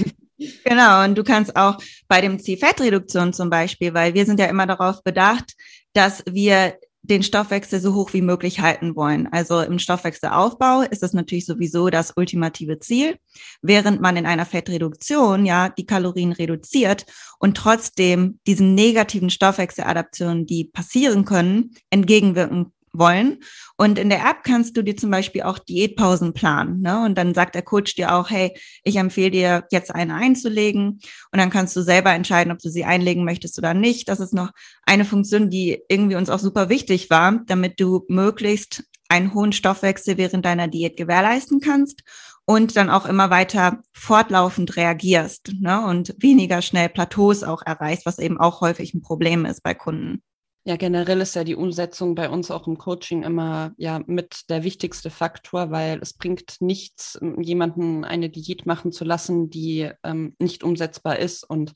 Genau, 0.64 1.02
und 1.02 1.16
du 1.16 1.24
kannst 1.24 1.56
auch 1.56 1.78
bei 2.08 2.20
dem 2.20 2.38
Zielfettreduktion 2.38 3.32
zum 3.32 3.48
Beispiel, 3.48 3.94
weil 3.94 4.12
wir 4.12 4.26
sind 4.26 4.38
ja 4.38 4.44
immer 4.44 4.66
darauf 4.66 5.02
bedacht, 5.02 5.54
dass 5.94 6.22
wir 6.28 6.78
den 7.08 7.22
Stoffwechsel 7.22 7.80
so 7.80 7.94
hoch 7.94 8.12
wie 8.12 8.22
möglich 8.22 8.60
halten 8.60 8.96
wollen. 8.96 9.26
Also 9.28 9.60
im 9.60 9.78
Stoffwechselaufbau 9.78 10.82
ist 10.82 11.02
das 11.02 11.12
natürlich 11.12 11.46
sowieso 11.46 11.88
das 11.88 12.12
ultimative 12.16 12.78
Ziel, 12.78 13.16
während 13.62 14.00
man 14.00 14.16
in 14.16 14.26
einer 14.26 14.46
Fettreduktion 14.46 15.46
ja 15.46 15.68
die 15.68 15.86
Kalorien 15.86 16.32
reduziert 16.32 17.06
und 17.38 17.56
trotzdem 17.56 18.40
diesen 18.46 18.74
negativen 18.74 19.30
Stoffwechseladaptionen, 19.30 20.46
die 20.46 20.64
passieren 20.64 21.24
können, 21.24 21.74
entgegenwirken 21.90 22.72
wollen. 22.98 23.38
Und 23.76 23.98
in 23.98 24.08
der 24.08 24.20
App 24.20 24.42
kannst 24.44 24.76
du 24.76 24.82
dir 24.82 24.96
zum 24.96 25.10
Beispiel 25.10 25.42
auch 25.42 25.58
Diätpausen 25.58 26.32
planen. 26.32 26.80
Ne? 26.80 27.04
Und 27.04 27.16
dann 27.16 27.34
sagt 27.34 27.54
der 27.54 27.62
Coach 27.62 27.94
dir 27.94 28.14
auch, 28.14 28.30
hey, 28.30 28.56
ich 28.84 28.96
empfehle 28.96 29.30
dir 29.30 29.64
jetzt 29.70 29.94
eine 29.94 30.14
einzulegen. 30.14 31.00
Und 31.32 31.38
dann 31.38 31.50
kannst 31.50 31.76
du 31.76 31.82
selber 31.82 32.12
entscheiden, 32.12 32.52
ob 32.52 32.58
du 32.58 32.68
sie 32.68 32.84
einlegen 32.84 33.24
möchtest 33.24 33.58
oder 33.58 33.74
nicht. 33.74 34.08
Das 34.08 34.20
ist 34.20 34.34
noch 34.34 34.50
eine 34.84 35.04
Funktion, 35.04 35.50
die 35.50 35.82
irgendwie 35.88 36.16
uns 36.16 36.30
auch 36.30 36.38
super 36.38 36.68
wichtig 36.68 37.10
war, 37.10 37.40
damit 37.46 37.80
du 37.80 38.04
möglichst 38.08 38.84
einen 39.08 39.34
hohen 39.34 39.52
Stoffwechsel 39.52 40.16
während 40.16 40.44
deiner 40.44 40.68
Diät 40.68 40.96
gewährleisten 40.96 41.60
kannst 41.60 42.02
und 42.44 42.76
dann 42.76 42.90
auch 42.90 43.06
immer 43.06 43.28
weiter 43.30 43.82
fortlaufend 43.92 44.76
reagierst 44.76 45.52
ne? 45.60 45.84
und 45.84 46.14
weniger 46.18 46.62
schnell 46.62 46.88
Plateaus 46.88 47.42
auch 47.42 47.62
erreichst, 47.62 48.06
was 48.06 48.18
eben 48.18 48.38
auch 48.38 48.60
häufig 48.60 48.94
ein 48.94 49.02
Problem 49.02 49.44
ist 49.44 49.62
bei 49.62 49.74
Kunden. 49.74 50.22
Ja, 50.68 50.74
generell 50.74 51.20
ist 51.20 51.36
ja 51.36 51.44
die 51.44 51.54
Umsetzung 51.54 52.16
bei 52.16 52.28
uns 52.28 52.50
auch 52.50 52.66
im 52.66 52.76
Coaching 52.76 53.22
immer 53.22 53.72
ja 53.76 54.00
mit 54.04 54.50
der 54.50 54.64
wichtigste 54.64 55.10
Faktor, 55.10 55.70
weil 55.70 56.00
es 56.02 56.12
bringt 56.12 56.60
nichts, 56.60 57.16
jemanden 57.38 58.04
eine 58.04 58.30
Diät 58.30 58.66
machen 58.66 58.90
zu 58.90 59.04
lassen, 59.04 59.48
die 59.48 59.88
ähm, 60.02 60.34
nicht 60.40 60.64
umsetzbar 60.64 61.20
ist. 61.20 61.44
Und 61.44 61.74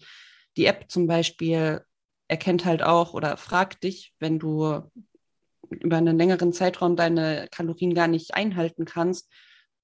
die 0.56 0.66
App 0.66 0.86
zum 0.88 1.06
Beispiel 1.06 1.82
erkennt 2.26 2.64
halt 2.64 2.82
auch 2.82 3.14
oder 3.14 3.36
fragt 3.36 3.84
dich, 3.84 4.12
wenn 4.18 4.40
du 4.40 4.80
über 5.70 5.98
einen 5.98 6.18
längeren 6.18 6.52
Zeitraum 6.52 6.96
deine 6.96 7.46
Kalorien 7.52 7.94
gar 7.94 8.08
nicht 8.08 8.34
einhalten 8.34 8.86
kannst, 8.86 9.30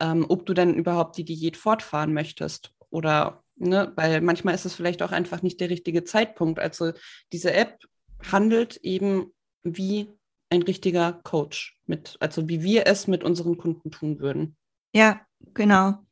ähm, 0.00 0.26
ob 0.28 0.46
du 0.46 0.52
denn 0.52 0.74
überhaupt 0.74 1.16
die 1.16 1.24
Diät 1.24 1.56
fortfahren 1.56 2.12
möchtest. 2.12 2.72
Oder, 2.90 3.44
ne, 3.54 3.92
weil 3.94 4.20
manchmal 4.20 4.56
ist 4.56 4.64
es 4.64 4.74
vielleicht 4.74 5.00
auch 5.04 5.12
einfach 5.12 5.42
nicht 5.42 5.60
der 5.60 5.70
richtige 5.70 6.02
Zeitpunkt. 6.02 6.58
Also 6.58 6.90
diese 7.30 7.54
App 7.54 7.78
handelt 8.22 8.76
eben 8.78 9.32
wie 9.62 10.08
ein 10.50 10.62
richtiger 10.62 11.12
Coach 11.12 11.78
mit, 11.86 12.16
also 12.20 12.48
wie 12.48 12.62
wir 12.62 12.86
es 12.86 13.08
mit 13.08 13.24
unseren 13.24 13.56
Kunden 13.56 13.90
tun 13.90 14.20
würden. 14.20 14.56
Ja, 14.92 15.20
genau. 15.54 16.06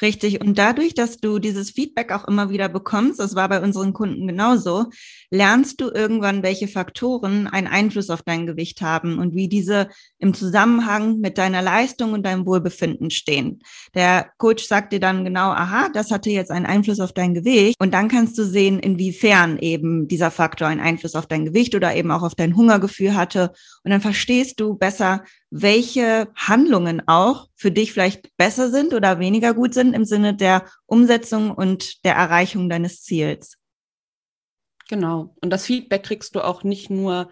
Richtig. 0.00 0.40
Und 0.40 0.58
dadurch, 0.58 0.94
dass 0.94 1.18
du 1.18 1.40
dieses 1.40 1.70
Feedback 1.70 2.12
auch 2.12 2.28
immer 2.28 2.50
wieder 2.50 2.68
bekommst, 2.68 3.18
das 3.18 3.34
war 3.34 3.48
bei 3.48 3.60
unseren 3.60 3.92
Kunden 3.92 4.28
genauso, 4.28 4.86
lernst 5.30 5.80
du 5.80 5.90
irgendwann, 5.90 6.44
welche 6.44 6.68
Faktoren 6.68 7.48
einen 7.48 7.66
Einfluss 7.66 8.08
auf 8.08 8.22
dein 8.22 8.46
Gewicht 8.46 8.80
haben 8.80 9.18
und 9.18 9.34
wie 9.34 9.48
diese 9.48 9.88
im 10.18 10.34
Zusammenhang 10.34 11.18
mit 11.18 11.36
deiner 11.36 11.62
Leistung 11.62 12.12
und 12.12 12.24
deinem 12.24 12.46
Wohlbefinden 12.46 13.10
stehen. 13.10 13.60
Der 13.94 14.30
Coach 14.38 14.64
sagt 14.64 14.92
dir 14.92 15.00
dann 15.00 15.24
genau, 15.24 15.50
aha, 15.50 15.88
das 15.92 16.12
hatte 16.12 16.30
jetzt 16.30 16.52
einen 16.52 16.66
Einfluss 16.66 17.00
auf 17.00 17.12
dein 17.12 17.34
Gewicht. 17.34 17.74
Und 17.80 17.92
dann 17.92 18.08
kannst 18.08 18.38
du 18.38 18.44
sehen, 18.44 18.78
inwiefern 18.78 19.58
eben 19.58 20.06
dieser 20.06 20.30
Faktor 20.30 20.68
einen 20.68 20.80
Einfluss 20.80 21.16
auf 21.16 21.26
dein 21.26 21.44
Gewicht 21.44 21.74
oder 21.74 21.96
eben 21.96 22.12
auch 22.12 22.22
auf 22.22 22.36
dein 22.36 22.54
Hungergefühl 22.54 23.16
hatte. 23.16 23.52
Und 23.82 23.90
dann 23.90 24.00
verstehst 24.00 24.60
du 24.60 24.74
besser, 24.74 25.24
welche 25.50 26.28
Handlungen 26.34 27.02
auch 27.06 27.48
für 27.54 27.70
dich 27.70 27.92
vielleicht 27.92 28.36
besser 28.36 28.70
sind 28.70 28.92
oder 28.92 29.18
weniger 29.18 29.54
gut 29.54 29.74
sind 29.74 29.94
im 29.94 30.04
Sinne 30.04 30.34
der 30.34 30.66
Umsetzung 30.86 31.50
und 31.50 32.04
der 32.04 32.14
Erreichung 32.14 32.68
deines 32.68 33.02
Ziels. 33.02 33.56
Genau. 34.88 35.34
Und 35.40 35.50
das 35.50 35.66
Feedback 35.66 36.02
kriegst 36.02 36.34
du 36.34 36.40
auch 36.40 36.64
nicht 36.64 36.90
nur 36.90 37.30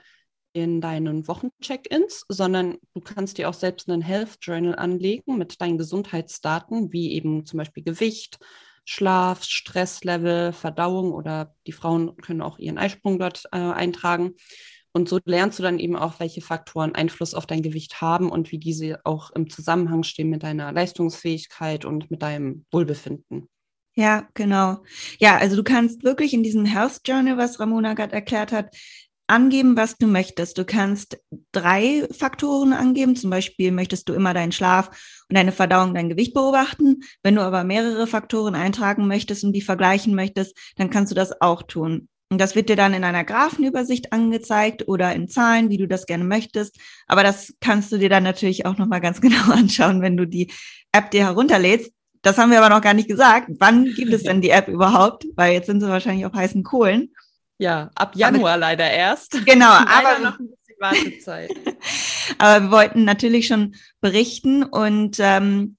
in 0.53 0.81
deinen 0.81 1.29
Wochencheck-ins, 1.29 2.25
sondern 2.29 2.79
du 2.95 3.01
kannst 3.01 3.37
dir 3.37 3.49
auch 3.49 3.55
selbst 3.55 3.91
einen 3.91 4.01
Health 4.01 4.39
Journal 4.41 4.75
anlegen 4.75 5.37
mit 5.37 5.61
deinen 5.61 5.77
Gesundheitsdaten, 5.77 6.93
wie 6.93 7.13
eben 7.13 7.45
zum 7.45 7.59
Beispiel 7.59 7.83
Gewicht, 7.83 8.39
Schlaf, 8.87 9.45
Stresslevel, 9.45 10.53
Verdauung 10.53 11.13
oder 11.13 11.55
die 11.67 11.73
Frauen 11.73 12.17
können 12.17 12.41
auch 12.41 12.59
ihren 12.59 12.79
Eisprung 12.79 13.19
dort 13.19 13.45
äh, 13.53 13.59
eintragen. 13.59 14.35
Und 14.97 15.11
so 15.11 15.21
lernst 15.27 15.59
du 15.59 15.63
dann 15.63 15.79
eben 15.79 15.95
auch, 15.95 16.21
welche 16.21 16.41
Faktoren 16.41 16.95
Einfluss 16.95 17.35
auf 17.35 17.45
dein 17.45 17.61
Gewicht 17.61 18.01
haben 18.01 18.31
und 18.31 18.51
wie 18.51 18.57
diese 18.57 18.99
auch 19.05 19.31
im 19.33 19.51
Zusammenhang 19.51 20.05
stehen 20.05 20.31
mit 20.31 20.43
deiner 20.43 20.73
Leistungsfähigkeit 20.73 21.85
und 21.85 22.11
mit 22.11 22.23
deinem 22.23 22.65
Wohlbefinden. 22.71 23.47
Ja, 23.95 24.27
genau. 24.33 24.79
Ja, 25.19 25.37
also 25.37 25.55
du 25.55 25.65
kannst 25.65 26.03
wirklich 26.03 26.33
in 26.33 26.43
diesem 26.43 26.65
Health 26.65 27.03
Journal, 27.05 27.37
was 27.37 27.61
Ramona 27.61 27.93
gerade 27.93 28.15
erklärt 28.15 28.53
hat, 28.53 28.75
angeben, 29.27 29.77
was 29.77 29.99
du 29.99 30.07
möchtest. 30.07 30.57
Du 30.57 30.65
kannst 30.65 31.19
drei 31.53 32.09
Faktoren 32.11 32.73
angeben. 32.73 33.17
Zum 33.17 33.29
Beispiel 33.29 33.73
möchtest 33.73 34.09
du 34.09 34.15
immer 34.15 34.33
deinen 34.33 34.53
Schlaf 34.53 34.89
und 35.29 35.37
deine 35.37 35.53
Verdauung, 35.53 35.93
dein 35.93 36.09
Gewicht 36.09 36.33
beobachten. 36.33 37.03
Wenn 37.23 37.35
du 37.35 37.43
aber 37.43 37.65
mehrere 37.65 38.07
Faktoren 38.07 38.55
eintragen 38.55 39.07
möchtest 39.07 39.45
und 39.45 39.53
die 39.53 39.61
vergleichen 39.61 40.15
möchtest, 40.15 40.57
dann 40.77 40.89
kannst 40.89 41.11
du 41.11 41.15
das 41.15 41.39
auch 41.43 41.65
tun. 41.65 42.09
Und 42.29 42.41
das 42.41 42.57
wird 42.57 42.69
dir 42.69 42.77
dann 42.77 42.93
in 42.93 43.05
einer 43.05 43.25
Graphenübersicht 43.25 44.13
angezeigt 44.13 44.89
oder 44.89 45.15
in 45.15 45.29
Zahlen, 45.29 45.71
wie 45.71 45.77
du 45.77 45.87
das 45.87 46.07
gerne 46.07 46.25
möchtest. 46.25 46.77
Aber 47.07 47.23
das 47.23 47.55
kannst 47.61 47.93
du 47.93 47.99
dir 47.99 48.09
dann 48.09 48.25
natürlich 48.25 48.67
auch 48.67 48.79
nochmal 48.79 49.01
ganz 49.01 49.21
genau 49.23 49.53
anschauen, 49.53 50.03
wenn 50.03 50.17
du 50.17 50.27
die 50.27 50.53
App 50.93 51.11
dir 51.11 51.27
herunterlädst. 51.27 51.93
Das 52.23 52.39
haben 52.39 52.51
wir 52.51 52.59
aber 52.59 52.75
noch 52.75 52.83
gar 52.83 52.95
nicht 52.95 53.09
gesagt. 53.09 53.49
Wann 53.61 53.85
gibt 53.95 54.13
es 54.13 54.25
denn 54.25 54.41
die 54.41 54.51
App 54.51 54.67
überhaupt? 54.67 55.25
Weil 55.37 55.53
jetzt 55.53 55.67
sind 55.67 55.81
sie 55.81 55.89
wahrscheinlich 55.89 56.27
auf 56.27 56.33
heißen 56.33 56.65
Kohlen. 56.65 57.13
Ja, 57.59 57.91
ab 57.95 58.17
Januar 58.17 58.55
aber, 58.55 58.61
leider 58.61 58.91
erst. 58.91 59.47
Genau, 59.47 59.71
aber 59.71 60.19
noch 60.19 60.39
ein 60.41 60.49
bisschen 60.49 60.81
Wartezeit. 60.81 61.51
aber 62.39 62.65
wir 62.65 62.71
wollten 62.73 63.05
natürlich 63.05 63.47
schon 63.47 63.77
berichten 64.01 64.65
und 64.65 65.19
ähm, 65.21 65.77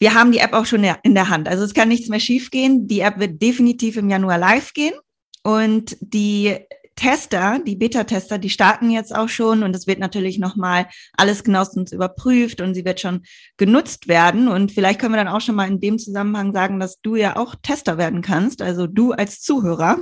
wir 0.00 0.14
haben 0.14 0.32
die 0.32 0.38
App 0.38 0.54
auch 0.54 0.66
schon 0.66 0.82
in 0.82 1.14
der 1.14 1.28
Hand. 1.28 1.46
Also 1.46 1.62
es 1.62 1.74
kann 1.74 1.88
nichts 1.88 2.08
mehr 2.08 2.20
schiefgehen. 2.20 2.88
Die 2.88 3.00
App 3.00 3.18
wird 3.18 3.40
definitiv 3.40 3.96
im 3.96 4.10
Januar 4.10 4.38
live 4.38 4.72
gehen. 4.72 4.94
Und 5.42 5.96
die 6.00 6.58
Tester, 7.00 7.60
die 7.66 7.76
Beta-Tester, 7.76 8.36
die 8.36 8.50
starten 8.50 8.90
jetzt 8.90 9.14
auch 9.14 9.30
schon 9.30 9.62
und 9.62 9.74
es 9.74 9.86
wird 9.86 10.00
natürlich 10.00 10.38
nochmal 10.38 10.86
alles 11.16 11.44
genauestens 11.44 11.92
überprüft 11.92 12.60
und 12.60 12.74
sie 12.74 12.84
wird 12.84 13.00
schon 13.00 13.22
genutzt 13.56 14.06
werden. 14.06 14.48
Und 14.48 14.70
vielleicht 14.70 15.00
können 15.00 15.14
wir 15.14 15.24
dann 15.24 15.34
auch 15.34 15.40
schon 15.40 15.54
mal 15.54 15.66
in 15.66 15.80
dem 15.80 15.98
Zusammenhang 15.98 16.52
sagen, 16.52 16.78
dass 16.78 17.00
du 17.00 17.16
ja 17.16 17.36
auch 17.36 17.54
Tester 17.62 17.96
werden 17.96 18.20
kannst, 18.20 18.60
also 18.60 18.86
du 18.86 19.12
als 19.12 19.40
Zuhörer. 19.40 19.98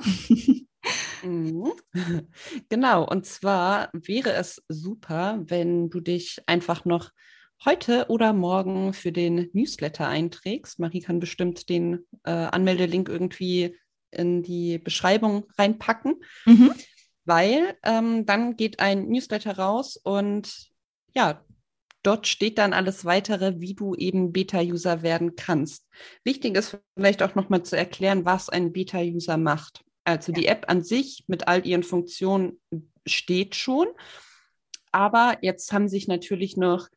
Mhm. 1.22 1.72
Genau, 2.68 3.04
und 3.04 3.26
zwar 3.26 3.90
wäre 3.92 4.32
es 4.32 4.62
super, 4.68 5.42
wenn 5.46 5.90
du 5.90 6.00
dich 6.00 6.38
einfach 6.46 6.84
noch 6.84 7.10
heute 7.64 8.06
oder 8.08 8.32
morgen 8.32 8.92
für 8.92 9.12
den 9.12 9.50
Newsletter 9.52 10.08
einträgst. 10.08 10.78
Marie 10.78 11.00
kann 11.00 11.20
bestimmt 11.20 11.68
den 11.68 12.06
äh, 12.24 12.30
Anmeldelink 12.30 13.08
irgendwie 13.08 13.76
in 14.10 14.42
die 14.42 14.78
Beschreibung 14.78 15.44
reinpacken, 15.56 16.16
mhm. 16.46 16.72
weil 17.24 17.76
ähm, 17.84 18.26
dann 18.26 18.56
geht 18.56 18.80
ein 18.80 19.08
Newsletter 19.08 19.56
raus 19.56 19.96
und 19.96 20.70
ja, 21.14 21.44
dort 22.02 22.26
steht 22.26 22.58
dann 22.58 22.72
alles 22.72 23.04
weitere, 23.04 23.60
wie 23.60 23.74
du 23.74 23.94
eben 23.94 24.32
Beta-User 24.32 25.02
werden 25.02 25.36
kannst. 25.36 25.86
Wichtig 26.24 26.56
ist 26.56 26.78
vielleicht 26.96 27.22
auch 27.22 27.34
nochmal 27.34 27.62
zu 27.62 27.76
erklären, 27.76 28.24
was 28.24 28.48
ein 28.48 28.72
Beta-User 28.72 29.36
macht. 29.36 29.84
Also 30.04 30.32
die 30.32 30.46
App 30.46 30.64
an 30.68 30.82
sich 30.82 31.24
mit 31.26 31.48
all 31.48 31.66
ihren 31.66 31.82
Funktionen 31.82 32.60
steht 33.06 33.54
schon, 33.56 33.88
aber 34.90 35.36
jetzt 35.42 35.70
haben 35.72 35.88
sich 35.88 36.08
natürlich 36.08 36.56
noch 36.56 36.88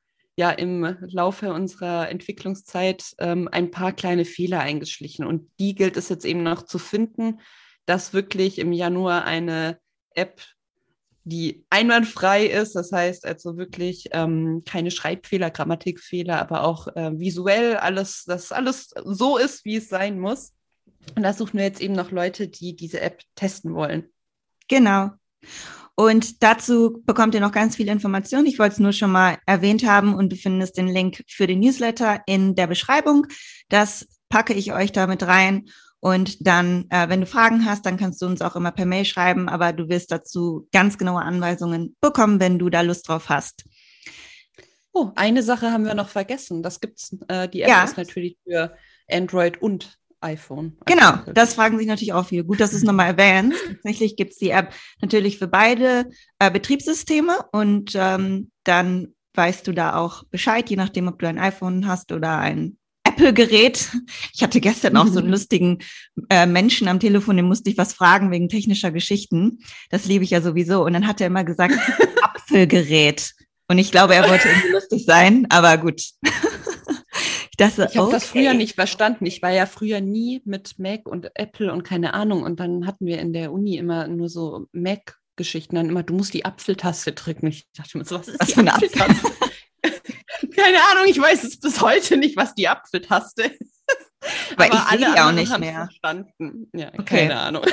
ja 0.42 0.50
im 0.50 0.98
Laufe 1.02 1.54
unserer 1.54 2.10
Entwicklungszeit 2.10 3.14
ähm, 3.20 3.48
ein 3.52 3.70
paar 3.70 3.92
kleine 3.92 4.26
Fehler 4.26 4.60
eingeschlichen. 4.60 5.24
Und 5.24 5.48
die 5.60 5.76
gilt 5.76 5.98
es 5.98 6.10
jetzt 6.10 6.26
eben 6.26 6.42
noch 6.42 6.64
zu 6.64 6.80
finden, 6.80 7.40
dass 7.86 8.14
wirklich 8.14 8.58
im 8.58 8.74
Januar 8.74 9.26
eine 9.26 9.78
App, 10.16 10.42
die 11.26 11.64
einwandfrei 11.70 12.46
ist, 12.48 12.74
das 12.74 12.92
heißt 12.92 13.28
also 13.28 13.56
wirklich 13.56 14.10
ähm, 14.14 14.64
keine 14.66 14.90
Schreibfehler, 14.90 15.52
Grammatikfehler, 15.52 16.40
aber 16.40 16.64
auch 16.64 16.88
äh, 16.96 17.12
visuell 17.20 17.78
alles, 17.78 18.24
dass 18.24 18.52
alles 18.52 18.90
so 19.06 19.38
ist, 19.38 19.64
wie 19.64 19.76
es 19.76 19.90
sein 19.90 20.20
muss. 20.20 20.54
Und 21.16 21.22
da 21.22 21.34
suchen 21.34 21.60
wir 21.60 21.66
jetzt 21.66 21.82
eben 21.82 21.94
noch 21.94 22.10
Leute, 22.10 22.48
die 22.48 22.76
diese 22.76 23.00
App 23.00 23.22
testen 23.36 23.76
wollen. 23.76 24.10
Genau. 24.68 25.12
Und 26.02 26.42
dazu 26.42 27.00
bekommt 27.06 27.36
ihr 27.36 27.42
noch 27.42 27.52
ganz 27.52 27.76
viele 27.76 27.92
Informationen. 27.92 28.48
Ich 28.48 28.58
wollte 28.58 28.74
es 28.74 28.80
nur 28.80 28.92
schon 28.92 29.12
mal 29.12 29.38
erwähnt 29.46 29.86
haben 29.86 30.16
und 30.16 30.32
du 30.32 30.36
findest 30.36 30.76
den 30.78 30.88
Link 30.88 31.24
für 31.28 31.46
den 31.46 31.60
Newsletter 31.60 32.22
in 32.26 32.56
der 32.56 32.66
Beschreibung. 32.66 33.28
Das 33.70 34.08
packe 34.28 34.56
ich 34.56 34.74
euch 34.74 34.92
damit 34.92 35.22
rein. 35.22 35.66
Und 36.00 36.48
dann, 36.48 36.88
äh, 36.90 37.08
wenn 37.08 37.20
du 37.20 37.28
Fragen 37.28 37.68
hast, 37.68 37.86
dann 37.86 37.98
kannst 37.98 38.20
du 38.20 38.26
uns 38.26 38.42
auch 38.42 38.56
immer 38.56 38.72
per 38.72 38.88
Mail 38.88 39.06
schreiben, 39.06 39.48
aber 39.48 39.74
du 39.74 39.90
wirst 39.90 40.12
dazu 40.12 40.68
ganz 40.72 40.98
genaue 40.98 41.22
Anweisungen 41.22 41.96
bekommen, 42.02 42.40
wenn 42.40 42.58
du 42.58 42.72
da 42.72 42.82
Lust 42.82 43.08
drauf 43.08 43.30
hast. 43.30 43.66
Oh, 44.94 45.12
eine 45.14 45.44
Sache 45.44 45.72
haben 45.72 45.86
wir 45.86 45.94
noch 45.94 46.10
vergessen. 46.10 46.64
Das 46.64 46.80
gibt's, 46.80 47.16
äh, 47.28 47.48
die 47.48 47.62
App 47.62 47.70
ja. 47.70 47.84
ist 47.84 47.98
natürlich 47.98 48.38
für 48.44 48.76
Android 49.08 49.62
und 49.62 50.00
iPhone. 50.22 50.78
Genau, 50.86 51.14
das 51.34 51.54
fragen 51.54 51.78
sich 51.78 51.88
natürlich 51.88 52.14
auch 52.14 52.26
viele. 52.26 52.44
Gut, 52.44 52.60
dass 52.60 52.72
du 52.72 52.78
es 52.78 52.84
nochmal 52.84 53.08
erwähnst. 53.08 53.58
Tatsächlich 53.68 54.16
gibt 54.16 54.34
es 54.34 54.38
die 54.38 54.52
App 54.52 54.74
natürlich 55.02 55.38
für 55.38 55.48
beide 55.48 56.10
äh, 56.40 56.52
Betriebssysteme 56.52 57.38
und 57.52 57.94
ähm, 57.96 58.52
dann 58.64 59.14
weißt 59.34 59.68
du 59.68 59.72
da 59.72 59.96
auch 59.96 60.24
Bescheid, 60.26 60.70
je 60.70 60.76
nachdem, 60.76 61.08
ob 61.08 61.20
du 61.20 61.28
ein 61.28 61.40
iPhone 61.40 61.88
hast 61.88 62.12
oder 62.12 62.38
ein 62.38 62.78
Apple-Gerät. 63.04 63.90
Ich 64.34 64.44
hatte 64.44 64.62
gestern 64.62 64.98
auch 64.98 65.08
so 65.08 65.20
einen 65.20 65.30
lustigen 65.32 65.80
äh, 66.30 66.46
Menschen 66.46 66.88
am 66.88 67.00
Telefon, 67.00 67.38
dem 67.38 67.48
musste 67.48 67.70
ich 67.70 67.78
was 67.78 67.94
fragen 67.94 68.32
wegen 68.32 68.50
technischer 68.50 68.92
Geschichten. 68.92 69.60
Das 69.90 70.06
liebe 70.06 70.24
ich 70.24 70.32
ja 70.32 70.42
sowieso. 70.42 70.84
Und 70.84 70.94
dann 70.94 71.08
hat 71.08 71.22
er 71.22 71.28
immer 71.28 71.44
gesagt, 71.44 71.76
Apfelgerät. 72.22 73.34
Und 73.68 73.78
ich 73.78 73.92
glaube, 73.92 74.16
er 74.16 74.30
wollte 74.30 74.50
irgendwie 74.50 74.72
lustig 74.74 75.06
sein, 75.06 75.48
aber 75.50 75.78
gut. 75.78 76.02
Das, 77.62 77.78
ich 77.78 77.98
habe 77.98 78.08
okay. 78.08 78.12
das 78.12 78.26
früher 78.26 78.54
nicht 78.54 78.76
verstanden. 78.76 79.26
Ich 79.26 79.42
war 79.42 79.52
ja 79.52 79.66
früher 79.66 80.02
nie 80.02 80.42
mit 80.46 80.80
Mac 80.80 81.08
und 81.08 81.30
Apple 81.36 81.72
und 81.72 81.84
keine 81.84 82.14
Ahnung. 82.14 82.44
Und 82.44 82.60
dann 82.60 82.88
hatten 82.88 83.06
wir 83.06 83.20
in 83.20 83.34
der 83.34 83.52
Uni 83.52 83.78
immer 83.78 84.08
nur 84.08 84.30
so 84.30 84.68
Mac-Geschichten. 84.72 85.76
Dann 85.76 85.90
immer, 85.90 86.04
du 86.04 86.14
musst 86.14 86.34
die 86.34 86.46
Apfeltaste 86.46 87.12
drücken. 87.12 87.48
Ich 87.48 87.68
dachte 87.74 87.98
mir 87.98 88.06
so, 88.06 88.20
was 88.20 88.28
ist 88.28 88.40
was 88.40 88.54
die 88.54 88.68
Apfeltaste? 88.68 89.32
keine 90.56 90.78
Ahnung, 90.92 91.06
ich 91.08 91.20
weiß 91.20 91.44
es 91.44 91.60
bis 91.60 91.82
heute 91.82 92.18
nicht, 92.18 92.36
was 92.36 92.56
die 92.56 92.68
Apfeltaste 92.68 93.44
ist. 93.44 93.84
Aber, 94.56 94.66
Aber 94.66 94.74
ich 94.74 95.00
sehe 95.00 95.14
die 95.14 95.20
auch 95.20 95.32
nicht 95.32 95.60
mehr. 95.60 95.74
Verstanden. 95.86 96.70
Ja, 96.74 96.90
okay. 96.90 97.04
keine 97.04 97.40
Ahnung. 97.40 97.66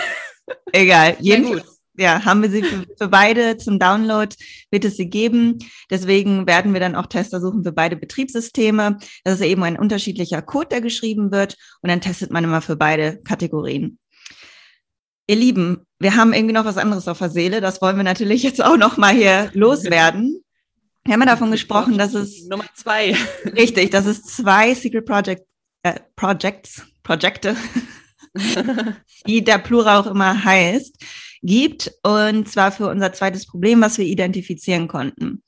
Egal, 0.72 1.16
jedenfalls 1.20 1.77
ja, 1.98 2.24
haben 2.24 2.42
wir 2.42 2.50
sie 2.50 2.62
für, 2.62 2.86
für, 2.96 3.08
beide 3.08 3.56
zum 3.56 3.78
Download, 3.78 4.34
wird 4.70 4.84
es 4.84 4.96
sie 4.96 5.10
geben. 5.10 5.58
Deswegen 5.90 6.46
werden 6.46 6.72
wir 6.72 6.80
dann 6.80 6.94
auch 6.94 7.06
Tester 7.06 7.40
suchen 7.40 7.64
für 7.64 7.72
beide 7.72 7.96
Betriebssysteme. 7.96 8.98
Das 9.24 9.34
ist 9.34 9.46
eben 9.46 9.62
ein 9.64 9.78
unterschiedlicher 9.78 10.40
Code, 10.40 10.68
der 10.68 10.80
geschrieben 10.80 11.32
wird 11.32 11.56
und 11.82 11.90
dann 11.90 12.00
testet 12.00 12.30
man 12.30 12.44
immer 12.44 12.62
für 12.62 12.76
beide 12.76 13.20
Kategorien. 13.22 13.98
Ihr 15.26 15.36
Lieben, 15.36 15.86
wir 15.98 16.16
haben 16.16 16.32
irgendwie 16.32 16.54
noch 16.54 16.64
was 16.64 16.78
anderes 16.78 17.06
auf 17.08 17.18
der 17.18 17.28
Seele. 17.28 17.60
Das 17.60 17.82
wollen 17.82 17.96
wir 17.96 18.04
natürlich 18.04 18.42
jetzt 18.42 18.64
auch 18.64 18.76
noch 18.76 18.96
mal 18.96 19.14
hier 19.14 19.50
loswerden. 19.54 20.42
Wir 21.04 21.14
haben 21.14 21.20
ja 21.20 21.26
davon 21.26 21.50
gesprochen, 21.50 21.98
dass 21.98 22.14
es 22.14 22.44
Nummer 22.48 22.64
zwei. 22.74 23.14
Richtig, 23.44 23.90
dass 23.90 24.06
es 24.06 24.22
zwei 24.22 24.74
Secret 24.74 25.04
Project, 25.04 25.42
äh, 25.82 26.00
Projects, 26.16 26.82
Projekte, 27.02 27.56
wie 29.24 29.42
der 29.42 29.58
Plural 29.58 29.98
auch 29.98 30.06
immer 30.06 30.44
heißt, 30.44 30.96
gibt, 31.42 31.92
und 32.02 32.48
zwar 32.48 32.72
für 32.72 32.88
unser 32.88 33.12
zweites 33.12 33.46
Problem, 33.46 33.80
was 33.80 33.98
wir 33.98 34.04
identifizieren 34.04 34.88
konnten. 34.88 35.42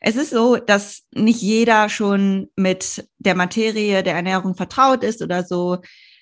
Es 0.00 0.16
ist 0.16 0.30
so, 0.30 0.56
dass 0.56 1.02
nicht 1.14 1.42
jeder 1.42 1.88
schon 1.88 2.48
mit 2.56 3.08
der 3.18 3.34
Materie 3.34 4.02
der 4.02 4.14
Ernährung 4.14 4.54
vertraut 4.54 5.02
ist 5.02 5.22
oder 5.22 5.42
so 5.42 5.78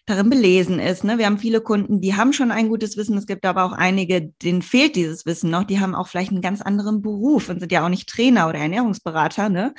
darin 0.06 0.30
belesen 0.30 0.78
ist. 0.78 1.02
Ne? 1.04 1.18
Wir 1.18 1.26
haben 1.26 1.38
viele 1.38 1.60
Kunden, 1.60 2.00
die 2.00 2.14
haben 2.14 2.32
schon 2.32 2.50
ein 2.50 2.68
gutes 2.68 2.96
Wissen. 2.96 3.16
Es 3.16 3.26
gibt 3.26 3.46
aber 3.46 3.64
auch 3.64 3.72
einige, 3.72 4.32
denen 4.42 4.62
fehlt 4.62 4.96
dieses 4.96 5.24
Wissen 5.26 5.50
noch. 5.50 5.64
Die 5.64 5.80
haben 5.80 5.94
auch 5.94 6.08
vielleicht 6.08 6.30
einen 6.30 6.42
ganz 6.42 6.60
anderen 6.60 7.02
Beruf 7.02 7.48
und 7.48 7.60
sind 7.60 7.72
ja 7.72 7.84
auch 7.84 7.88
nicht 7.88 8.08
Trainer 8.08 8.48
oder 8.48 8.58
Ernährungsberater. 8.58 9.48
Ne? 9.48 9.74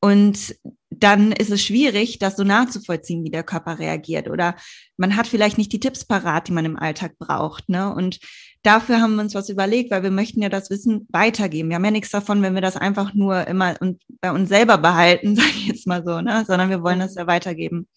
Und 0.00 0.56
dann 1.02 1.32
ist 1.32 1.50
es 1.50 1.62
schwierig, 1.62 2.18
das 2.18 2.36
so 2.36 2.44
nachzuvollziehen, 2.44 3.24
wie 3.24 3.30
der 3.30 3.42
Körper 3.42 3.78
reagiert. 3.78 4.28
Oder 4.28 4.54
man 4.96 5.16
hat 5.16 5.26
vielleicht 5.26 5.58
nicht 5.58 5.72
die 5.72 5.80
Tipps 5.80 6.04
parat, 6.04 6.46
die 6.46 6.52
man 6.52 6.64
im 6.64 6.78
Alltag 6.78 7.18
braucht. 7.18 7.68
Ne? 7.68 7.92
Und 7.92 8.20
dafür 8.62 9.00
haben 9.00 9.16
wir 9.16 9.22
uns 9.22 9.34
was 9.34 9.48
überlegt, 9.48 9.90
weil 9.90 10.04
wir 10.04 10.12
möchten 10.12 10.40
ja 10.40 10.48
das 10.48 10.70
Wissen 10.70 11.08
weitergeben. 11.10 11.70
Wir 11.70 11.76
haben 11.76 11.84
ja 11.84 11.90
nichts 11.90 12.10
davon, 12.10 12.42
wenn 12.42 12.54
wir 12.54 12.62
das 12.62 12.76
einfach 12.76 13.14
nur 13.14 13.46
immer 13.48 13.74
und 13.80 14.00
bei 14.20 14.30
uns 14.30 14.48
selber 14.48 14.78
behalten, 14.78 15.34
sage 15.36 15.48
ich 15.48 15.66
jetzt 15.66 15.86
mal 15.86 16.04
so, 16.04 16.20
ne? 16.20 16.44
sondern 16.46 16.70
wir 16.70 16.82
wollen 16.82 17.00
das 17.00 17.16
ja 17.16 17.26
weitergeben. 17.26 17.88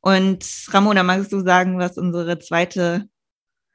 Und 0.00 0.44
Ramona, 0.68 1.02
magst 1.04 1.32
du 1.32 1.40
sagen, 1.40 1.78
was 1.78 1.96
unsere 1.96 2.38
zweite 2.38 3.08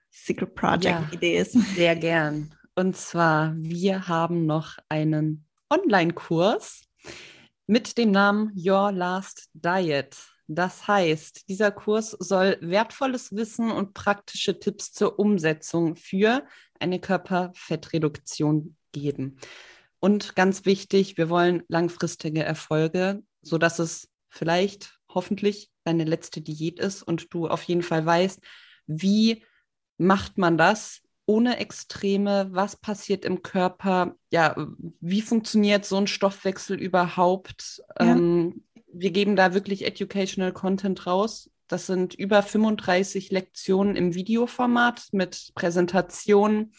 Secret 0.10 0.56
Project 0.56 1.14
Idee 1.14 1.38
ist? 1.38 1.54
Sehr 1.76 1.96
gern. 1.96 2.54
Und 2.76 2.98
zwar, 2.98 3.54
wir 3.58 4.08
haben 4.08 4.46
noch 4.46 4.78
einen 4.90 5.46
Online-Kurs 5.70 6.91
mit 7.68 7.98
dem 7.98 8.12
Namen 8.12 8.52
Your 8.56 8.92
Last 8.92 9.50
Diet. 9.54 10.18
Das 10.48 10.88
heißt, 10.88 11.48
dieser 11.48 11.72
Kurs 11.72 12.12
soll 12.20 12.58
wertvolles 12.62 13.34
Wissen 13.34 13.72
und 13.72 13.94
praktische 13.94 14.60
Tipps 14.60 14.92
zur 14.92 15.18
Umsetzung 15.18 15.96
für 15.96 16.46
eine 16.80 17.00
Körperfettreduktion 17.00 18.76
geben. 18.92 19.38
Und 20.00 20.36
ganz 20.36 20.66
wichtig, 20.66 21.18
wir 21.18 21.30
wollen 21.30 21.64
langfristige 21.68 22.44
Erfolge, 22.44 23.24
sodass 23.42 23.80
es 23.80 24.10
vielleicht 24.28 25.00
hoffentlich 25.08 25.72
deine 25.84 26.04
letzte 26.04 26.42
Diät 26.42 26.80
ist 26.80 27.04
und 27.04 27.34
du 27.34 27.48
auf 27.48 27.64
jeden 27.64 27.84
Fall 27.84 28.06
weißt, 28.06 28.42
wie 28.88 29.46
macht 29.98 30.38
man 30.38 30.58
das 30.58 31.01
ohne 31.32 31.60
Extreme? 31.60 32.50
Was 32.52 32.76
passiert 32.76 33.24
im 33.24 33.42
Körper? 33.42 34.16
Ja, 34.32 34.54
wie 35.00 35.22
funktioniert 35.22 35.86
so 35.86 35.96
ein 35.96 36.08
Stoffwechsel 36.08 36.78
überhaupt? 36.78 37.82
Ja. 37.98 38.08
Ähm, 38.08 38.66
wir 38.94 39.12
geben 39.12 39.38
da 39.38 39.54
wirklich 39.54 39.86
Educational 39.86 40.52
Content 40.52 41.08
raus. 41.08 41.50
Das 41.70 41.88
sind 41.88 42.14
über 42.14 42.44
35 42.44 43.32
Lektionen 43.32 43.96
im 43.96 44.14
Videoformat 44.14 45.08
mit 45.14 45.52
Präsentationen. 45.56 46.74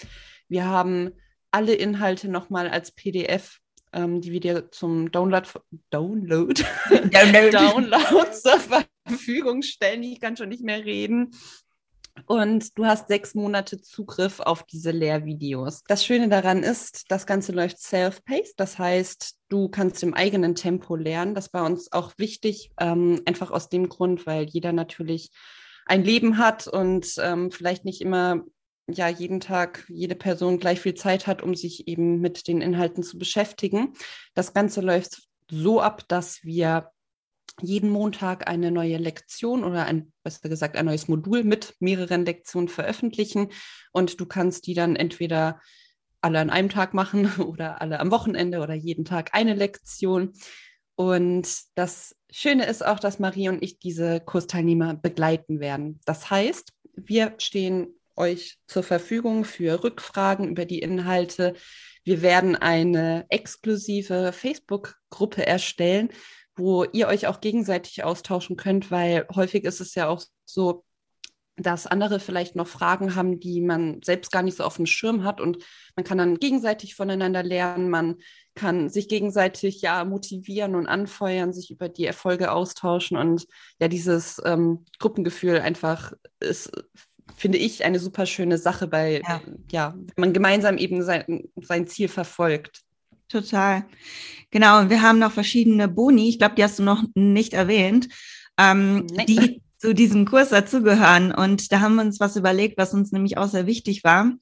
Wir 0.48 0.66
haben 0.66 1.12
alle 1.50 1.72
Inhalte 1.72 2.28
nochmal 2.28 2.68
als 2.68 2.92
PDF, 2.92 3.58
ähm, 3.94 4.20
die 4.20 4.32
wir 4.32 4.40
dir 4.40 4.70
zum 4.70 5.10
Download, 5.10 5.48
Download, 5.88 6.62
Download. 6.90 7.50
Download 7.50 8.32
zur 8.32 8.60
Verfügung 9.06 9.62
stellen. 9.62 10.02
Ich 10.02 10.20
kann 10.20 10.36
schon 10.36 10.50
nicht 10.50 10.62
mehr 10.62 10.84
reden 10.84 11.30
und 12.26 12.78
du 12.78 12.84
hast 12.84 13.08
sechs 13.08 13.34
Monate 13.34 13.80
Zugriff 13.80 14.40
auf 14.40 14.64
diese 14.64 14.90
Lehrvideos. 14.90 15.82
Das 15.84 16.04
Schöne 16.04 16.28
daran 16.28 16.62
ist, 16.62 17.10
das 17.10 17.26
Ganze 17.26 17.52
läuft 17.52 17.78
self-paced, 17.78 18.54
das 18.58 18.78
heißt, 18.78 19.36
du 19.48 19.68
kannst 19.68 20.02
im 20.02 20.14
eigenen 20.14 20.54
Tempo 20.54 20.96
lernen. 20.96 21.34
Das 21.34 21.52
war 21.52 21.64
uns 21.64 21.92
auch 21.92 22.12
wichtig, 22.18 22.70
ähm, 22.78 23.22
einfach 23.26 23.50
aus 23.50 23.68
dem 23.68 23.88
Grund, 23.88 24.26
weil 24.26 24.44
jeder 24.44 24.72
natürlich 24.72 25.30
ein 25.86 26.04
Leben 26.04 26.38
hat 26.38 26.68
und 26.68 27.14
ähm, 27.18 27.50
vielleicht 27.50 27.84
nicht 27.84 28.00
immer 28.00 28.42
ja 28.88 29.08
jeden 29.08 29.40
Tag 29.40 29.84
jede 29.88 30.14
Person 30.14 30.58
gleich 30.58 30.80
viel 30.80 30.94
Zeit 30.94 31.26
hat, 31.26 31.42
um 31.42 31.54
sich 31.54 31.88
eben 31.88 32.20
mit 32.20 32.46
den 32.48 32.60
Inhalten 32.60 33.02
zu 33.02 33.18
beschäftigen. 33.18 33.94
Das 34.34 34.52
Ganze 34.52 34.80
läuft 34.80 35.28
so 35.50 35.80
ab, 35.80 36.02
dass 36.08 36.42
wir 36.44 36.91
jeden 37.62 37.90
Montag 37.90 38.48
eine 38.48 38.70
neue 38.70 38.96
Lektion 38.96 39.64
oder 39.64 39.86
ein, 39.86 40.12
besser 40.22 40.48
gesagt, 40.48 40.76
ein 40.76 40.86
neues 40.86 41.08
Modul 41.08 41.44
mit 41.44 41.74
mehreren 41.80 42.24
Lektionen 42.24 42.68
veröffentlichen. 42.68 43.48
Und 43.92 44.20
du 44.20 44.26
kannst 44.26 44.66
die 44.66 44.74
dann 44.74 44.96
entweder 44.96 45.60
alle 46.20 46.38
an 46.38 46.50
einem 46.50 46.68
Tag 46.68 46.94
machen 46.94 47.26
oder 47.38 47.80
alle 47.80 48.00
am 48.00 48.10
Wochenende 48.10 48.60
oder 48.60 48.74
jeden 48.74 49.04
Tag 49.04 49.30
eine 49.32 49.54
Lektion. 49.54 50.32
Und 50.94 51.48
das 51.74 52.14
Schöne 52.30 52.66
ist 52.66 52.84
auch, 52.84 53.00
dass 53.00 53.18
Marie 53.18 53.48
und 53.48 53.62
ich 53.62 53.78
diese 53.78 54.20
Kursteilnehmer 54.20 54.94
begleiten 54.94 55.60
werden. 55.60 56.00
Das 56.04 56.30
heißt, 56.30 56.72
wir 56.94 57.34
stehen 57.38 57.88
euch 58.16 58.58
zur 58.66 58.82
Verfügung 58.82 59.44
für 59.44 59.82
Rückfragen 59.82 60.48
über 60.48 60.64
die 60.64 60.80
Inhalte. 60.80 61.54
Wir 62.04 62.22
werden 62.22 62.56
eine 62.56 63.26
exklusive 63.30 64.32
Facebook-Gruppe 64.32 65.46
erstellen, 65.46 66.10
wo 66.56 66.84
ihr 66.84 67.08
euch 67.08 67.26
auch 67.26 67.40
gegenseitig 67.40 68.04
austauschen 68.04 68.56
könnt, 68.56 68.90
weil 68.90 69.26
häufig 69.34 69.64
ist 69.64 69.80
es 69.80 69.94
ja 69.94 70.08
auch 70.08 70.22
so, 70.44 70.84
dass 71.56 71.86
andere 71.86 72.18
vielleicht 72.18 72.56
noch 72.56 72.66
Fragen 72.66 73.14
haben, 73.14 73.38
die 73.38 73.60
man 73.60 74.00
selbst 74.02 74.32
gar 74.32 74.42
nicht 74.42 74.56
so 74.56 74.64
auf 74.64 74.76
dem 74.76 74.86
Schirm 74.86 75.24
hat. 75.24 75.40
Und 75.40 75.58
man 75.96 76.04
kann 76.04 76.18
dann 76.18 76.38
gegenseitig 76.38 76.94
voneinander 76.94 77.42
lernen, 77.42 77.90
man 77.90 78.16
kann 78.54 78.88
sich 78.88 79.08
gegenseitig 79.08 79.82
ja 79.82 80.04
motivieren 80.04 80.74
und 80.74 80.86
anfeuern, 80.86 81.52
sich 81.52 81.70
über 81.70 81.88
die 81.88 82.06
Erfolge 82.06 82.52
austauschen. 82.52 83.16
Und 83.16 83.46
ja, 83.80 83.88
dieses 83.88 84.40
ähm, 84.44 84.84
Gruppengefühl 84.98 85.60
einfach 85.60 86.12
ist, 86.40 86.70
finde 87.36 87.58
ich, 87.58 87.84
eine 87.84 87.98
super 87.98 88.26
schöne 88.26 88.58
Sache 88.58 88.86
bei, 88.86 89.22
ja, 89.26 89.40
ja 89.70 89.94
wenn 89.94 90.20
man 90.20 90.32
gemeinsam 90.32 90.78
eben 90.78 91.02
sein, 91.02 91.48
sein 91.56 91.86
Ziel 91.86 92.08
verfolgt. 92.08 92.82
Total. 93.32 93.86
Genau, 94.50 94.80
und 94.80 94.90
wir 94.90 95.00
haben 95.00 95.18
noch 95.18 95.32
verschiedene 95.32 95.88
Boni, 95.88 96.28
ich 96.28 96.38
glaube, 96.38 96.54
die 96.54 96.62
hast 96.62 96.78
du 96.78 96.82
noch 96.82 97.02
nicht 97.14 97.54
erwähnt, 97.54 98.08
ähm, 98.58 99.06
die 99.26 99.62
zu 99.78 99.94
diesem 99.94 100.26
Kurs 100.26 100.50
dazugehören. 100.50 101.32
Und 101.32 101.72
da 101.72 101.80
haben 101.80 101.94
wir 101.94 102.02
uns 102.02 102.20
was 102.20 102.36
überlegt, 102.36 102.76
was 102.76 102.92
uns 102.92 103.10
nämlich 103.10 103.38
auch 103.38 103.48
sehr 103.48 103.66
wichtig 103.66 104.04
war. 104.04 104.32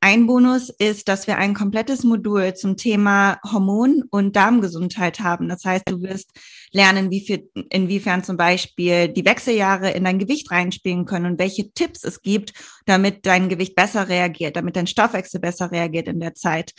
Ein 0.00 0.26
Bonus 0.26 0.70
ist, 0.70 1.08
dass 1.08 1.26
wir 1.26 1.36
ein 1.36 1.52
komplettes 1.52 2.04
Modul 2.04 2.54
zum 2.54 2.78
Thema 2.78 3.38
Hormon- 3.44 4.02
und 4.10 4.34
Darmgesundheit 4.34 5.20
haben. 5.20 5.48
Das 5.48 5.64
heißt, 5.64 5.88
du 5.88 6.00
wirst 6.00 6.30
lernen, 6.72 7.10
wie 7.10 7.20
viel, 7.20 7.50
inwiefern 7.70 8.24
zum 8.24 8.38
Beispiel 8.38 9.08
die 9.08 9.26
Wechseljahre 9.26 9.90
in 9.90 10.04
dein 10.04 10.18
Gewicht 10.18 10.50
reinspielen 10.50 11.04
können 11.04 11.26
und 11.26 11.38
welche 11.38 11.70
Tipps 11.72 12.02
es 12.02 12.22
gibt, 12.22 12.54
damit 12.86 13.26
dein 13.26 13.50
Gewicht 13.50 13.76
besser 13.76 14.08
reagiert, 14.08 14.56
damit 14.56 14.74
dein 14.74 14.86
Stoffwechsel 14.86 15.38
besser 15.38 15.70
reagiert 15.70 16.08
in 16.08 16.18
der 16.18 16.34
Zeit. 16.34 16.72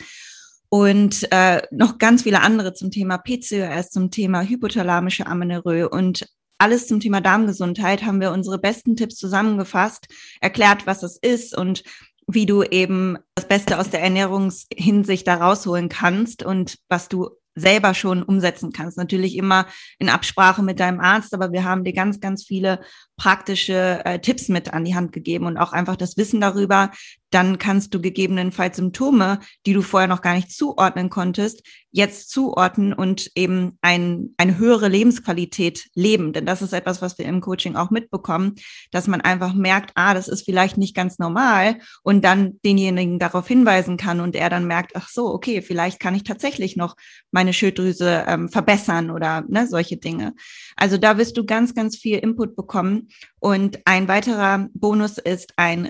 Und 0.74 1.28
äh, 1.30 1.62
noch 1.70 1.98
ganz 1.98 2.24
viele 2.24 2.40
andere 2.40 2.74
zum 2.74 2.90
Thema 2.90 3.16
PCOS, 3.16 3.90
zum 3.90 4.10
Thema 4.10 4.42
hypothalamische 4.42 5.24
Amenorrhoe 5.24 5.88
und 5.88 6.28
alles 6.58 6.88
zum 6.88 6.98
Thema 6.98 7.20
Darmgesundheit 7.20 8.02
haben 8.02 8.20
wir 8.20 8.32
unsere 8.32 8.58
besten 8.58 8.96
Tipps 8.96 9.14
zusammengefasst, 9.14 10.08
erklärt, 10.40 10.84
was 10.84 11.04
es 11.04 11.16
ist 11.16 11.56
und 11.56 11.84
wie 12.26 12.44
du 12.44 12.64
eben 12.64 13.18
das 13.36 13.46
Beste 13.46 13.78
aus 13.78 13.90
der 13.90 14.02
Ernährungshinsicht 14.02 15.24
da 15.28 15.36
rausholen 15.36 15.88
kannst 15.88 16.42
und 16.42 16.76
was 16.88 17.08
du 17.08 17.28
selber 17.54 17.94
schon 17.94 18.22
umsetzen 18.22 18.72
kannst. 18.72 18.96
Natürlich 18.96 19.36
immer 19.36 19.66
in 19.98 20.08
Absprache 20.08 20.62
mit 20.62 20.80
deinem 20.80 21.00
Arzt, 21.00 21.34
aber 21.34 21.52
wir 21.52 21.64
haben 21.64 21.84
dir 21.84 21.92
ganz, 21.92 22.18
ganz 22.18 22.44
viele 22.44 22.80
praktische 23.16 24.04
äh, 24.04 24.18
Tipps 24.18 24.48
mit 24.48 24.72
an 24.72 24.84
die 24.84 24.94
Hand 24.94 25.12
gegeben 25.12 25.46
und 25.46 25.56
auch 25.56 25.72
einfach 25.72 25.96
das 25.96 26.16
Wissen 26.16 26.40
darüber, 26.40 26.90
dann 27.34 27.58
kannst 27.58 27.92
du 27.92 28.00
gegebenenfalls 28.00 28.76
Symptome, 28.76 29.40
die 29.66 29.72
du 29.72 29.82
vorher 29.82 30.08
noch 30.08 30.22
gar 30.22 30.34
nicht 30.34 30.52
zuordnen 30.52 31.10
konntest, 31.10 31.62
jetzt 31.90 32.30
zuordnen 32.30 32.92
und 32.92 33.30
eben 33.36 33.78
ein, 33.80 34.34
eine 34.36 34.58
höhere 34.58 34.88
Lebensqualität 34.88 35.86
leben. 35.94 36.32
Denn 36.32 36.46
das 36.46 36.62
ist 36.62 36.72
etwas, 36.72 37.02
was 37.02 37.18
wir 37.18 37.24
im 37.24 37.40
Coaching 37.40 37.76
auch 37.76 37.90
mitbekommen, 37.90 38.54
dass 38.90 39.06
man 39.06 39.20
einfach 39.20 39.54
merkt, 39.54 39.92
ah, 39.94 40.14
das 40.14 40.28
ist 40.28 40.44
vielleicht 40.44 40.76
nicht 40.76 40.94
ganz 40.94 41.18
normal 41.18 41.78
und 42.02 42.24
dann 42.24 42.60
denjenigen 42.64 43.18
darauf 43.18 43.46
hinweisen 43.46 43.96
kann 43.96 44.20
und 44.20 44.34
er 44.34 44.50
dann 44.50 44.66
merkt, 44.66 44.96
ach 44.96 45.08
so, 45.08 45.26
okay, 45.26 45.62
vielleicht 45.62 46.00
kann 46.00 46.14
ich 46.14 46.24
tatsächlich 46.24 46.76
noch 46.76 46.96
meine 47.30 47.52
Schilddrüse 47.52 48.24
ähm, 48.26 48.48
verbessern 48.48 49.10
oder 49.10 49.44
ne, 49.48 49.66
solche 49.66 49.96
Dinge. 49.96 50.34
Also 50.76 50.98
da 50.98 51.18
wirst 51.18 51.36
du 51.36 51.44
ganz, 51.44 51.74
ganz 51.74 51.96
viel 51.96 52.18
Input 52.18 52.56
bekommen. 52.56 53.08
Und 53.38 53.80
ein 53.84 54.08
weiterer 54.08 54.68
Bonus 54.74 55.18
ist 55.18 55.52
ein 55.56 55.84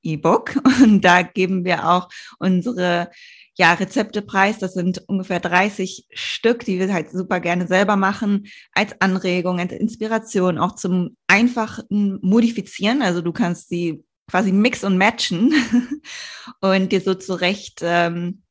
Rezepte-E-Book. 0.00 0.56
Und 0.82 1.02
da 1.02 1.22
geben 1.22 1.64
wir 1.64 1.88
auch 1.88 2.08
unsere 2.38 3.10
ja, 3.58 3.74
Rezepte 3.74 4.22
preis. 4.22 4.58
Das 4.58 4.74
sind 4.74 5.02
ungefähr 5.06 5.40
30 5.40 6.06
Stück, 6.12 6.64
die 6.64 6.78
wir 6.78 6.92
halt 6.92 7.10
super 7.10 7.40
gerne 7.40 7.66
selber 7.66 7.96
machen, 7.96 8.46
als 8.72 9.00
Anregung, 9.00 9.60
als 9.60 9.72
Inspiration, 9.72 10.58
auch 10.58 10.76
zum 10.76 11.16
einfachen 11.26 12.18
Modifizieren. 12.22 13.02
Also 13.02 13.20
du 13.20 13.32
kannst 13.32 13.68
sie 13.68 14.04
quasi 14.30 14.52
mix 14.52 14.84
und 14.84 14.96
matchen 14.96 15.52
und 16.60 16.92
dir 16.92 17.00
so 17.00 17.14
zurecht 17.14 17.80
ähm, 17.82 18.42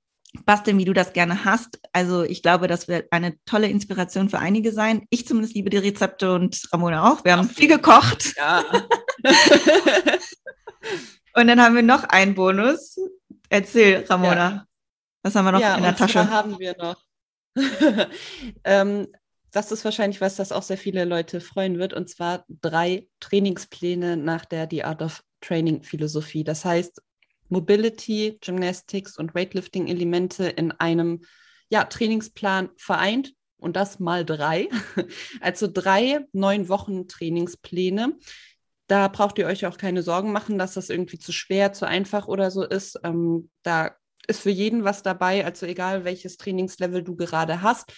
basteln, 0.45 0.77
wie 0.77 0.85
du 0.85 0.93
das 0.93 1.13
gerne 1.13 1.45
hast. 1.45 1.79
Also 1.93 2.23
ich 2.23 2.43
glaube, 2.43 2.67
das 2.67 2.87
wird 2.87 3.07
eine 3.11 3.33
tolle 3.45 3.67
Inspiration 3.67 4.29
für 4.29 4.37
einige 4.37 4.73
sein. 4.73 5.07
Ich 5.09 5.25
zumindest 5.25 5.55
liebe 5.55 5.71
die 5.71 5.77
Rezepte 5.77 6.35
und 6.35 6.67
Ramona 6.71 7.11
auch. 7.11 7.23
Wir 7.23 7.35
haben 7.35 7.49
viel 7.49 7.69
gekocht. 7.69 8.35
Ja. 8.37 8.63
und 11.39 11.47
dann 11.47 11.61
haben 11.61 11.75
wir 11.75 11.83
noch 11.83 12.03
einen 12.03 12.35
Bonus. 12.35 12.99
Erzähl, 13.49 14.05
Ramona. 14.09 14.49
Ja. 14.49 14.65
Was 15.23 15.35
haben 15.35 15.45
wir 15.45 15.51
noch 15.51 15.61
ja, 15.61 15.75
in 15.75 15.83
der 15.83 15.95
Tasche? 15.95 16.29
haben 16.29 16.59
wir 16.59 16.75
noch. 16.77 17.03
ähm, 18.63 19.07
das 19.51 19.71
ist 19.71 19.83
wahrscheinlich 19.83 20.21
was, 20.21 20.35
das 20.35 20.51
auch 20.51 20.63
sehr 20.63 20.77
viele 20.77 21.05
Leute 21.05 21.41
freuen 21.41 21.79
wird, 21.79 21.93
und 21.93 22.09
zwar 22.09 22.45
drei 22.47 23.07
Trainingspläne 23.19 24.17
nach 24.17 24.45
der 24.45 24.67
The 24.69 24.83
Art 24.83 25.01
of 25.01 25.23
Training 25.41 25.83
Philosophie. 25.83 26.43
Das 26.43 26.65
heißt, 26.65 27.01
Mobility, 27.49 28.37
Gymnastics 28.41 29.17
und 29.17 29.33
Weightlifting-Elemente 29.33 30.47
in 30.47 30.71
einem 30.71 31.21
ja, 31.69 31.83
Trainingsplan 31.83 32.69
vereint 32.77 33.33
und 33.57 33.75
das 33.75 33.99
mal 33.99 34.25
drei. 34.25 34.69
Also 35.41 35.67
drei 35.71 36.25
neun 36.31 36.69
Wochen 36.69 37.07
Trainingspläne. 37.07 38.17
Da 38.89 39.07
braucht 39.07 39.37
ihr 39.37 39.45
euch 39.45 39.65
auch 39.65 39.77
keine 39.77 40.03
Sorgen 40.03 40.33
machen, 40.33 40.57
dass 40.57 40.73
das 40.73 40.89
irgendwie 40.89 41.19
zu 41.19 41.31
schwer, 41.31 41.71
zu 41.71 41.87
einfach 41.87 42.27
oder 42.27 42.51
so 42.51 42.63
ist. 42.63 42.99
Ähm, 43.05 43.49
da 43.63 43.95
ist 44.27 44.41
für 44.41 44.49
jeden 44.49 44.83
was 44.83 45.01
dabei, 45.01 45.45
also 45.45 45.65
egal 45.65 46.03
welches 46.03 46.35
Trainingslevel 46.35 47.03
du 47.03 47.15
gerade 47.15 47.61
hast 47.61 47.93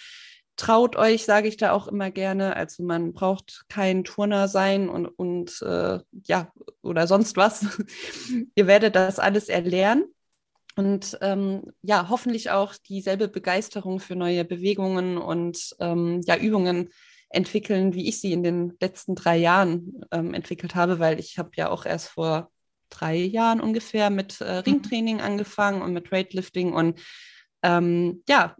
traut 0.56 0.96
euch, 0.96 1.24
sage 1.24 1.48
ich 1.48 1.56
da 1.56 1.72
auch 1.72 1.88
immer 1.88 2.10
gerne. 2.10 2.56
Also 2.56 2.82
man 2.82 3.12
braucht 3.12 3.64
kein 3.68 4.04
Turner 4.04 4.48
sein 4.48 4.88
und, 4.88 5.06
und 5.06 5.62
äh, 5.62 5.98
ja, 6.24 6.52
oder 6.82 7.06
sonst 7.06 7.36
was. 7.36 7.66
Ihr 8.54 8.66
werdet 8.66 8.94
das 8.94 9.18
alles 9.18 9.48
erlernen 9.48 10.04
und 10.76 11.18
ähm, 11.20 11.72
ja, 11.82 12.08
hoffentlich 12.08 12.50
auch 12.50 12.74
dieselbe 12.76 13.28
Begeisterung 13.28 14.00
für 14.00 14.16
neue 14.16 14.44
Bewegungen 14.44 15.18
und 15.18 15.74
ähm, 15.80 16.20
ja, 16.26 16.36
Übungen 16.36 16.90
entwickeln, 17.32 17.94
wie 17.94 18.08
ich 18.08 18.20
sie 18.20 18.32
in 18.32 18.42
den 18.42 18.76
letzten 18.80 19.14
drei 19.14 19.36
Jahren 19.36 20.04
ähm, 20.10 20.34
entwickelt 20.34 20.74
habe, 20.74 20.98
weil 20.98 21.18
ich 21.18 21.38
habe 21.38 21.50
ja 21.56 21.70
auch 21.70 21.86
erst 21.86 22.08
vor 22.08 22.50
drei 22.90 23.16
Jahren 23.16 23.60
ungefähr 23.60 24.10
mit 24.10 24.40
äh, 24.40 24.56
mhm. 24.56 24.60
Ringtraining 24.60 25.20
angefangen 25.20 25.82
und 25.82 25.92
mit 25.92 26.12
Weightlifting 26.12 26.72
und 26.72 27.00
ähm, 27.62 28.22
ja, 28.28 28.56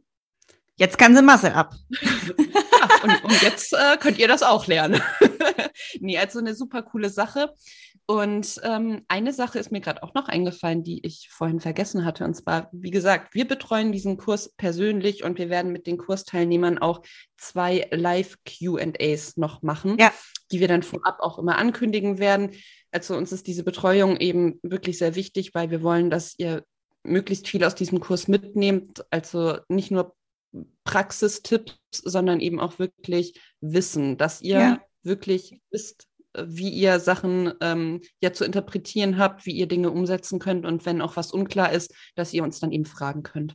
Jetzt 0.77 0.99
kann 0.99 1.15
sie 1.15 1.23
Masse 1.23 1.55
ab. 1.55 1.75
ja, 2.01 3.03
und, 3.05 3.25
und, 3.25 3.43
jetzt 3.43 3.73
äh, 3.73 3.97
könnt 3.99 4.19
ihr 4.19 4.27
das 4.27 4.43
auch 4.43 4.67
lernen. 4.67 5.01
nee, 6.01 6.19
also 6.19 6.39
eine 6.39 6.55
super 6.55 6.83
coole 6.83 7.11
Sache. 7.11 7.53
Und 8.07 8.61
ähm, 8.65 9.05
eine 9.09 9.33
Sache 9.33 9.59
ist 9.59 9.71
mir 9.71 9.81
gerade 9.81 10.03
auch 10.03 10.13
noch 10.15 10.29
eingefallen, 10.29 10.83
die 10.83 11.07
ich 11.07 11.29
vorhin 11.31 11.61
vergessen 11.61 12.05
hatte. 12.05 12.25
Und 12.25 12.35
zwar, 12.35 12.69
wie 12.73 12.91
gesagt, 12.91 13.35
wir 13.35 13.47
betreuen 13.47 13.93
diesen 13.93 14.17
Kurs 14.17 14.53
persönlich 14.57 15.23
und 15.23 15.39
wir 15.39 15.51
werden 15.51 15.73
mit 15.73 15.87
den 15.87 15.99
Kursteilnehmern 15.99 16.79
auch 16.79 17.03
zwei 17.37 17.89
Live-QAs 17.91 19.37
noch 19.37 19.63
machen, 19.63 19.97
ja. 19.99 20.13
die 20.51 20.61
wir 20.61 20.69
dann 20.69 20.83
vorab 20.83 21.21
auch 21.21 21.39
immer 21.39 21.59
ankündigen 21.59 22.19
werden. 22.19 22.51
Also 22.91 23.17
uns 23.17 23.33
ist 23.33 23.47
diese 23.47 23.65
Betreuung 23.65 24.17
eben 24.17 24.59
wirklich 24.63 24.99
sehr 24.99 25.15
wichtig, 25.15 25.55
weil 25.55 25.71
wir 25.71 25.83
wollen, 25.83 26.11
dass 26.11 26.35
ihr 26.39 26.65
möglichst 27.05 27.49
viel 27.49 27.65
aus 27.65 27.75
diesem 27.75 28.01
Kurs 28.01 28.27
mitnehmt. 28.29 29.05
Also 29.11 29.59
nicht 29.69 29.91
nur 29.91 30.15
Praxistipps, 30.85 31.79
sondern 31.93 32.41
eben 32.41 32.61
auch 32.61 32.79
wirklich 32.79 33.41
Wissen, 33.61 34.19
dass 34.19 34.43
ihr 34.43 34.59
ja. 34.59 34.81
wirklich 35.03 35.61
wisst, 35.71 36.09
wie 36.37 36.71
ihr 36.71 37.01
Sachen 37.01 37.53
ähm, 37.61 38.01
ja 38.21 38.33
zu 38.33 38.45
interpretieren 38.45 39.19
habt, 39.19 39.47
wie 39.47 39.53
ihr 39.53 39.69
Dinge 39.69 39.91
umsetzen 39.91 40.39
könnt 40.39 40.65
und 40.65 40.87
wenn 40.87 41.03
auch 41.03 41.17
was 41.17 41.33
unklar 41.33 41.73
ist, 41.73 41.95
dass 42.15 42.33
ihr 42.33 42.43
uns 42.43 42.61
dann 42.61 42.73
eben 42.73 42.87
fragen 42.87 43.23
könnt. 43.23 43.55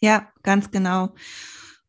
Ja, 0.00 0.28
ganz 0.42 0.70
genau. 0.70 1.14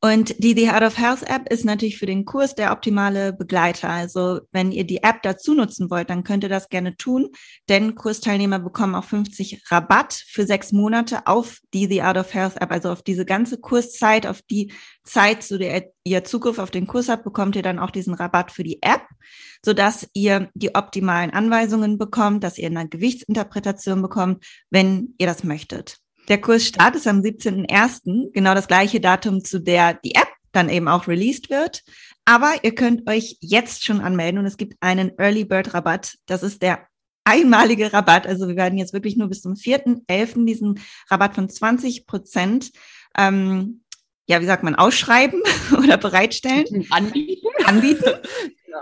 Und 0.04 0.44
die 0.44 0.54
The 0.54 0.70
Heart 0.70 0.84
of 0.84 0.98
Health 0.98 1.24
App 1.30 1.50
ist 1.50 1.64
natürlich 1.64 1.98
für 1.98 2.06
den 2.06 2.26
Kurs 2.26 2.56
der 2.56 2.74
optimale 2.74 3.32
Begleiter. 3.32 3.88
Also 3.88 4.42
wenn 4.52 4.74
ihr 4.74 4.84
die 4.84 5.02
App 5.02 5.22
dazu 5.24 5.54
nutzen 5.54 5.90
wollt, 5.90 6.10
dann 6.10 6.26
könnt 6.26 6.44
ihr 6.44 6.50
das 6.50 6.68
gerne 6.68 6.98
tun, 6.98 7.30
denn 7.70 7.96
Kursteilnehmer 7.96 8.60
bekommen 8.60 8.96
auch 8.96 9.06
50 9.06 9.72
Rabatt 9.72 10.12
für 10.28 10.46
sechs 10.46 10.74
Monate 10.74 11.26
auf 11.26 11.60
die 11.74 11.88
The 11.88 12.02
Art 12.02 12.18
of 12.18 12.34
Health 12.34 12.60
App, 12.60 12.74
also 12.74 12.92
auf 12.92 13.02
diese 13.02 13.24
ganze 13.24 13.58
Kurszeit, 13.62 14.28
auf 14.28 14.42
die 14.42 14.74
Zeit, 15.06 15.42
zu 15.42 15.58
der 15.58 15.86
ihr 16.04 16.26
Zugriff 16.26 16.60
auf 16.60 16.70
den 16.70 16.86
Kurs 16.86 17.08
habt, 17.08 17.24
bekommt 17.24 17.56
ihr 17.56 17.64
dann 17.64 17.80
auch 17.80 17.92
diesen 17.92 18.14
Rabatt 18.14 18.52
für 18.52 18.66
die 18.66 18.84
App, 18.84 19.04
sodass 19.64 20.10
ihr 20.12 20.50
die 20.54 20.76
optimalen 20.76 21.32
Anweisungen 21.32 21.98
bekommt, 21.98 22.44
dass 22.44 22.58
ihr 22.58 22.68
eine 22.68 22.90
Gewichtsinterpretation 22.90 24.02
bekommt, 24.02 24.46
wenn 24.70 25.16
ihr 25.18 25.28
das 25.28 25.46
möchtet. 25.46 26.03
Der 26.30 26.40
Kursstart 26.40 26.96
ist 26.96 27.08
am 27.08 27.20
17.01., 27.20 28.32
genau 28.32 28.54
das 28.54 28.68
gleiche 28.68 29.02
Datum, 29.02 29.44
zu 29.44 29.60
der 29.60 29.94
die 29.94 30.16
App 30.16 30.30
dann 30.54 30.70
eben 30.70 30.88
auch 30.88 31.08
released 31.08 31.50
wird. 31.50 31.84
Aber 32.26 32.54
ihr 32.62 32.74
könnt 32.74 33.10
euch 33.10 33.38
jetzt 33.42 33.84
schon 33.84 34.00
anmelden 34.00 34.40
und 34.40 34.46
es 34.46 34.58
gibt 34.58 34.76
einen 34.80 35.12
Early 35.18 35.44
Bird 35.44 35.74
Rabatt. 35.74 36.16
Das 36.26 36.44
ist 36.44 36.62
der 36.62 36.88
einmalige 37.26 37.92
Rabatt. 37.92 38.28
Also 38.28 38.48
wir 38.48 38.56
werden 38.56 38.78
jetzt 38.78 38.94
wirklich 38.94 39.18
nur 39.18 39.28
bis 39.28 39.42
zum 39.42 39.54
4.11. 39.54 40.46
diesen 40.46 40.80
Rabatt 41.10 41.36
von 41.36 41.50
20 41.50 42.06
Prozent, 42.06 42.72
ähm, 43.18 43.82
ja, 44.26 44.40
wie 44.40 44.46
sagt 44.46 44.64
man, 44.64 44.76
ausschreiben 44.76 45.42
oder 45.78 45.98
bereitstellen. 45.98 46.88
Anbieten. 46.90 47.48
Anbieten. 47.66 48.12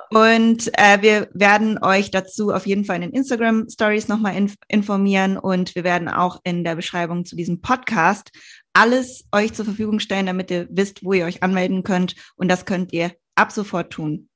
Und 0.09 0.69
äh, 0.77 1.01
wir 1.01 1.29
werden 1.33 1.77
euch 1.83 2.11
dazu 2.11 2.51
auf 2.51 2.65
jeden 2.65 2.85
Fall 2.85 2.97
in 2.97 3.01
den 3.03 3.11
Instagram 3.11 3.69
Stories 3.69 4.07
nochmal 4.07 4.35
inf 4.35 4.55
informieren 4.67 5.37
und 5.37 5.75
wir 5.75 5.83
werden 5.83 6.09
auch 6.09 6.39
in 6.43 6.63
der 6.63 6.75
Beschreibung 6.75 7.25
zu 7.25 7.35
diesem 7.35 7.61
Podcast 7.61 8.31
alles 8.73 9.25
euch 9.31 9.53
zur 9.53 9.65
Verfügung 9.65 9.99
stellen, 9.99 10.25
damit 10.25 10.51
ihr 10.51 10.67
wisst, 10.69 11.03
wo 11.03 11.13
ihr 11.13 11.25
euch 11.25 11.43
anmelden 11.43 11.83
könnt. 11.83 12.15
Und 12.35 12.49
das 12.49 12.65
könnt 12.65 12.93
ihr 12.93 13.11
ab 13.35 13.51
sofort 13.51 13.91
tun. 13.91 14.29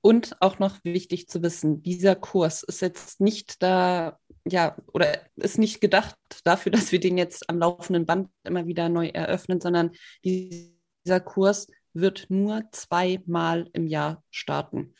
Und 0.00 0.36
auch 0.40 0.58
noch 0.58 0.78
wichtig 0.84 1.28
zu 1.28 1.42
wissen, 1.42 1.82
dieser 1.82 2.14
Kurs 2.14 2.62
ist 2.62 2.80
jetzt 2.82 3.20
nicht 3.20 3.62
da, 3.62 4.18
ja, 4.46 4.76
oder 4.92 5.18
ist 5.36 5.58
nicht 5.58 5.80
gedacht 5.80 6.16
dafür, 6.44 6.70
dass 6.72 6.92
wir 6.92 7.00
den 7.00 7.18
jetzt 7.18 7.48
am 7.50 7.58
laufenden 7.58 8.06
Band 8.06 8.30
immer 8.44 8.66
wieder 8.66 8.88
neu 8.88 9.08
eröffnen, 9.08 9.60
sondern 9.60 9.90
dieser 10.24 11.20
Kurs 11.20 11.66
wird 11.92 12.26
nur 12.28 12.62
zweimal 12.72 13.68
im 13.72 13.86
Jahr 13.86 14.22
starten. 14.30 14.94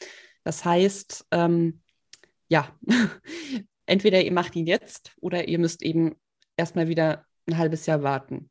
Das 0.44 0.64
heißt, 0.64 1.27
ähm, 1.31 1.83
ja, 2.48 2.68
entweder 3.87 4.22
ihr 4.22 4.33
macht 4.33 4.57
ihn 4.57 4.66
jetzt 4.66 5.12
oder 5.20 5.48
ihr 5.48 5.59
müsst 5.59 5.83
eben 5.83 6.16
erstmal 6.57 6.88
wieder 6.88 7.24
ein 7.46 7.59
halbes 7.59 7.87
Jahr 7.87 8.03
warten. 8.03 8.51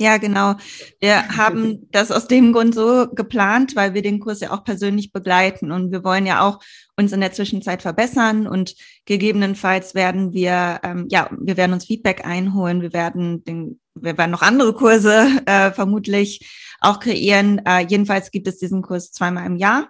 Ja, 0.00 0.16
genau. 0.16 0.54
Wir 1.00 1.28
haben 1.36 1.88
das 1.90 2.10
aus 2.10 2.26
dem 2.26 2.52
Grund 2.52 2.74
so 2.74 3.06
geplant, 3.08 3.76
weil 3.76 3.94
wir 3.94 4.02
den 4.02 4.20
Kurs 4.20 4.40
ja 4.40 4.50
auch 4.50 4.64
persönlich 4.64 5.12
begleiten 5.12 5.70
und 5.70 5.92
wir 5.92 6.02
wollen 6.02 6.26
ja 6.26 6.46
auch 6.46 6.60
uns 6.96 7.12
in 7.12 7.20
der 7.20 7.32
Zwischenzeit 7.32 7.82
verbessern 7.82 8.46
und 8.46 8.74
gegebenenfalls 9.04 9.94
werden 9.94 10.32
wir, 10.32 10.80
ähm, 10.82 11.06
ja, 11.10 11.30
wir 11.38 11.56
werden 11.56 11.72
uns 11.72 11.86
Feedback 11.86 12.26
einholen, 12.26 12.82
wir 12.82 12.92
werden 12.92 13.44
den, 13.44 13.80
wir 13.94 14.16
werden 14.18 14.30
noch 14.30 14.42
andere 14.42 14.74
Kurse 14.74 15.42
äh, 15.46 15.70
vermutlich 15.72 16.50
auch 16.80 17.00
kreieren. 17.00 17.60
Äh, 17.64 17.86
jedenfalls 17.88 18.30
gibt 18.30 18.48
es 18.48 18.58
diesen 18.58 18.82
Kurs 18.82 19.12
zweimal 19.12 19.46
im 19.46 19.56
Jahr. 19.56 19.88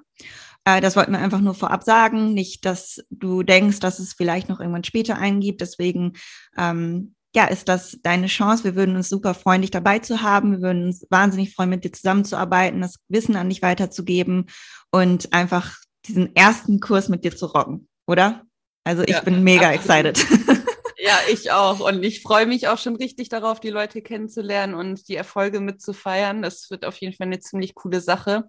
Äh, 0.64 0.80
das 0.80 0.96
wollten 0.96 1.12
wir 1.12 1.18
einfach 1.18 1.40
nur 1.40 1.54
vorab 1.54 1.84
sagen, 1.84 2.34
nicht, 2.34 2.64
dass 2.64 3.02
du 3.10 3.42
denkst, 3.42 3.80
dass 3.80 3.98
es 3.98 4.12
vielleicht 4.12 4.48
noch 4.48 4.60
irgendwann 4.60 4.84
später 4.84 5.16
eingibt. 5.16 5.60
Deswegen 5.60 6.12
ähm, 6.56 7.14
ja, 7.34 7.46
ist 7.46 7.68
das 7.68 7.98
deine 8.02 8.26
Chance. 8.26 8.64
Wir 8.64 8.76
würden 8.76 8.96
uns 8.96 9.08
super 9.08 9.34
freuen, 9.34 9.62
dich 9.62 9.70
dabei 9.70 9.98
zu 9.98 10.22
haben. 10.22 10.52
Wir 10.52 10.60
würden 10.60 10.84
uns 10.86 11.06
wahnsinnig 11.10 11.54
freuen, 11.54 11.70
mit 11.70 11.84
dir 11.84 11.92
zusammenzuarbeiten, 11.92 12.80
das 12.80 12.96
Wissen 13.08 13.36
an 13.36 13.48
dich 13.48 13.62
weiterzugeben 13.62 14.46
und 14.90 15.32
einfach 15.32 15.76
diesen 16.06 16.34
ersten 16.36 16.80
Kurs 16.80 17.08
mit 17.08 17.24
dir 17.24 17.34
zu 17.34 17.46
rocken, 17.46 17.88
oder? 18.06 18.42
Also 18.84 19.02
ich 19.02 19.10
ja, 19.10 19.20
bin 19.20 19.42
mega 19.42 19.70
absolut. 19.70 20.18
excited. 20.18 20.66
Ja, 21.04 21.18
ich 21.28 21.50
auch. 21.50 21.80
Und 21.80 22.04
ich 22.04 22.22
freue 22.22 22.46
mich 22.46 22.68
auch 22.68 22.78
schon 22.78 22.94
richtig 22.94 23.28
darauf, 23.28 23.58
die 23.58 23.70
Leute 23.70 24.02
kennenzulernen 24.02 24.74
und 24.74 25.08
die 25.08 25.16
Erfolge 25.16 25.58
mitzufeiern. 25.58 26.42
Das 26.42 26.70
wird 26.70 26.84
auf 26.84 26.96
jeden 26.98 27.12
Fall 27.12 27.26
eine 27.26 27.40
ziemlich 27.40 27.74
coole 27.74 28.00
Sache. 28.00 28.44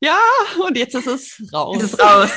Ja, 0.00 0.18
und 0.66 0.76
jetzt 0.76 0.96
ist 0.96 1.06
es 1.06 1.52
raus. 1.52 1.76
Es 1.76 1.92
ist 1.92 2.02
raus. 2.02 2.30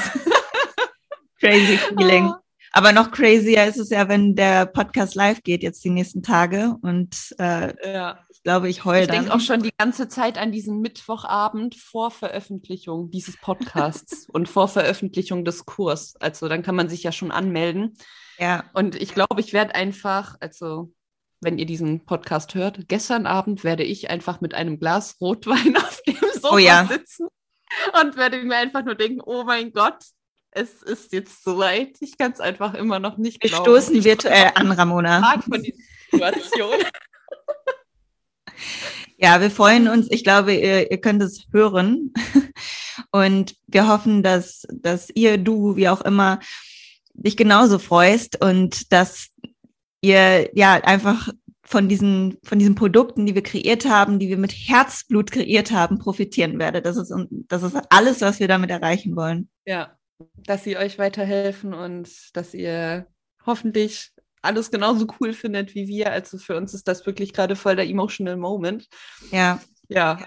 Crazy 1.39 1.77
feeling. 1.77 2.27
Oh. 2.27 2.35
Aber 2.73 2.91
noch 2.91 3.09
crazier 3.09 3.65
ist 3.65 3.77
es 3.77 3.89
ja, 3.89 4.07
wenn 4.07 4.35
der 4.35 4.67
Podcast 4.67 5.15
live 5.15 5.41
geht 5.41 5.63
jetzt 5.63 5.83
die 5.83 5.89
nächsten 5.89 6.21
Tage 6.21 6.75
und 6.83 7.33
äh, 7.39 7.91
ja. 7.91 8.19
Ich 8.45 8.47
glaube, 8.47 8.69
ich 8.69 8.85
heule 8.85 9.05
Ich 9.05 9.09
denke 9.09 9.33
auch 9.33 9.39
schon 9.39 9.63
die 9.63 9.73
ganze 9.75 10.07
Zeit 10.07 10.37
an 10.37 10.51
diesen 10.51 10.79
Mittwochabend 10.79 11.73
vor 11.73 12.11
Veröffentlichung 12.11 13.09
dieses 13.09 13.37
Podcasts 13.37 14.29
und 14.31 14.47
vor 14.47 14.67
Veröffentlichung 14.67 15.43
des 15.45 15.65
Kurs. 15.65 16.15
Also 16.19 16.47
dann 16.47 16.61
kann 16.61 16.75
man 16.75 16.87
sich 16.87 17.01
ja 17.01 17.11
schon 17.11 17.31
anmelden. 17.31 17.97
Ja. 18.37 18.65
Und 18.75 19.01
ich 19.01 19.15
glaube, 19.15 19.39
ich 19.39 19.51
werde 19.53 19.73
einfach, 19.73 20.35
also 20.41 20.93
wenn 21.41 21.57
ihr 21.57 21.65
diesen 21.65 22.05
Podcast 22.05 22.53
hört, 22.53 22.87
gestern 22.87 23.25
Abend 23.25 23.63
werde 23.63 23.81
ich 23.81 24.11
einfach 24.11 24.41
mit 24.41 24.53
einem 24.53 24.79
Glas 24.79 25.19
Rotwein 25.19 25.75
auf 25.77 25.99
dem 26.05 26.13
Sofa 26.35 26.53
oh 26.53 26.59
ja. 26.59 26.85
sitzen 26.85 27.27
und 27.99 28.15
werde 28.15 28.43
mir 28.43 28.57
einfach 28.57 28.85
nur 28.85 28.93
denken, 28.93 29.21
oh 29.25 29.43
mein 29.43 29.73
Gott, 29.73 30.03
es 30.51 30.83
ist 30.83 31.13
jetzt 31.13 31.43
soweit. 31.43 31.97
Ich 31.99 32.15
kann 32.15 32.33
es 32.33 32.39
einfach 32.39 32.75
immer 32.75 32.99
noch 32.99 33.17
nicht 33.17 33.41
Wir 33.41 33.49
glauben. 33.49 33.65
Wir 33.65 33.81
stoßen 33.81 34.03
virtuell 34.03 34.51
an, 34.53 34.71
Ramona. 34.71 35.41
Von 35.41 35.63
dieser 35.63 35.77
Situation. 36.11 36.75
Ja, 39.17 39.41
wir 39.41 39.51
freuen 39.51 39.87
uns. 39.87 40.07
Ich 40.11 40.23
glaube, 40.23 40.53
ihr, 40.53 40.91
ihr 40.91 40.97
könnt 40.99 41.21
es 41.21 41.47
hören. 41.51 42.13
Und 43.11 43.55
wir 43.67 43.87
hoffen, 43.87 44.23
dass, 44.23 44.65
dass 44.71 45.09
ihr, 45.13 45.37
du, 45.37 45.75
wie 45.75 45.89
auch 45.89 46.01
immer, 46.01 46.39
dich 47.13 47.37
genauso 47.37 47.79
freust 47.79 48.43
und 48.43 48.91
dass 48.91 49.29
ihr 50.01 50.49
ja 50.53 50.73
einfach 50.73 51.29
von 51.63 51.89
diesen, 51.89 52.37
von 52.43 52.59
diesen 52.59 52.75
Produkten, 52.75 53.25
die 53.25 53.33
wir 53.33 53.41
kreiert 53.41 53.85
haben, 53.85 54.19
die 54.19 54.29
wir 54.29 54.37
mit 54.37 54.51
Herzblut 54.51 55.31
kreiert 55.31 55.71
haben, 55.71 55.97
profitieren 55.97 56.59
werdet. 56.59 56.85
Das 56.85 56.97
ist, 56.97 57.13
das 57.47 57.63
ist 57.63 57.77
alles, 57.89 58.21
was 58.21 58.39
wir 58.39 58.47
damit 58.47 58.69
erreichen 58.69 59.15
wollen. 59.15 59.49
Ja, 59.65 59.97
dass 60.37 60.63
sie 60.63 60.77
euch 60.77 60.99
weiterhelfen 60.99 61.73
und 61.73 62.09
dass 62.33 62.53
ihr 62.53 63.07
hoffentlich 63.45 64.11
alles 64.45 64.71
genauso 64.71 65.07
cool 65.19 65.33
findet 65.33 65.75
wie 65.75 65.87
wir. 65.87 66.11
Also 66.11 66.37
für 66.37 66.55
uns 66.55 66.73
ist 66.73 66.87
das 66.87 67.05
wirklich 67.05 67.33
gerade 67.33 67.55
voll 67.55 67.75
der 67.75 67.87
emotional 67.87 68.37
Moment. 68.37 68.87
Ja. 69.31 69.59
Ja. 69.89 70.17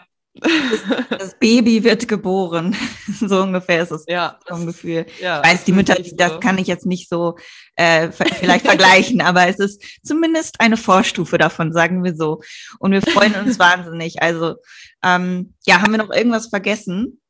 Das, 1.10 1.36
Baby 1.38 1.82
wird 1.82 2.06
geboren. 2.06 2.76
so 3.20 3.42
ungefähr 3.42 3.82
ist 3.82 3.90
es 3.90 4.04
ja, 4.06 4.38
vom 4.46 4.66
Gefühl. 4.66 5.06
Ja, 5.20 5.40
ich 5.40 5.50
weiß, 5.50 5.64
die 5.64 5.72
Mütter, 5.72 5.96
so. 6.02 6.16
das 6.16 6.40
kann 6.40 6.58
ich 6.58 6.66
jetzt 6.66 6.86
nicht 6.86 7.08
so 7.08 7.36
äh, 7.76 8.10
vielleicht 8.12 8.66
vergleichen, 8.66 9.20
aber 9.20 9.48
es 9.48 9.58
ist 9.58 9.82
zumindest 10.04 10.60
eine 10.60 10.76
Vorstufe 10.76 11.38
davon, 11.38 11.72
sagen 11.72 12.04
wir 12.04 12.14
so. 12.14 12.40
Und 12.78 12.92
wir 12.92 13.02
freuen 13.02 13.34
uns 13.34 13.58
wahnsinnig. 13.58 14.22
Also, 14.22 14.56
ähm, 15.02 15.54
ja, 15.66 15.80
haben 15.80 15.92
wir 15.92 15.98
noch 15.98 16.10
irgendwas 16.10 16.48
vergessen? 16.48 17.20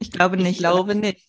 Ich 0.00 0.10
glaube 0.10 0.36
nicht. 0.36 0.52
Ich 0.52 0.58
glaube 0.58 0.94
nicht. 0.94 1.24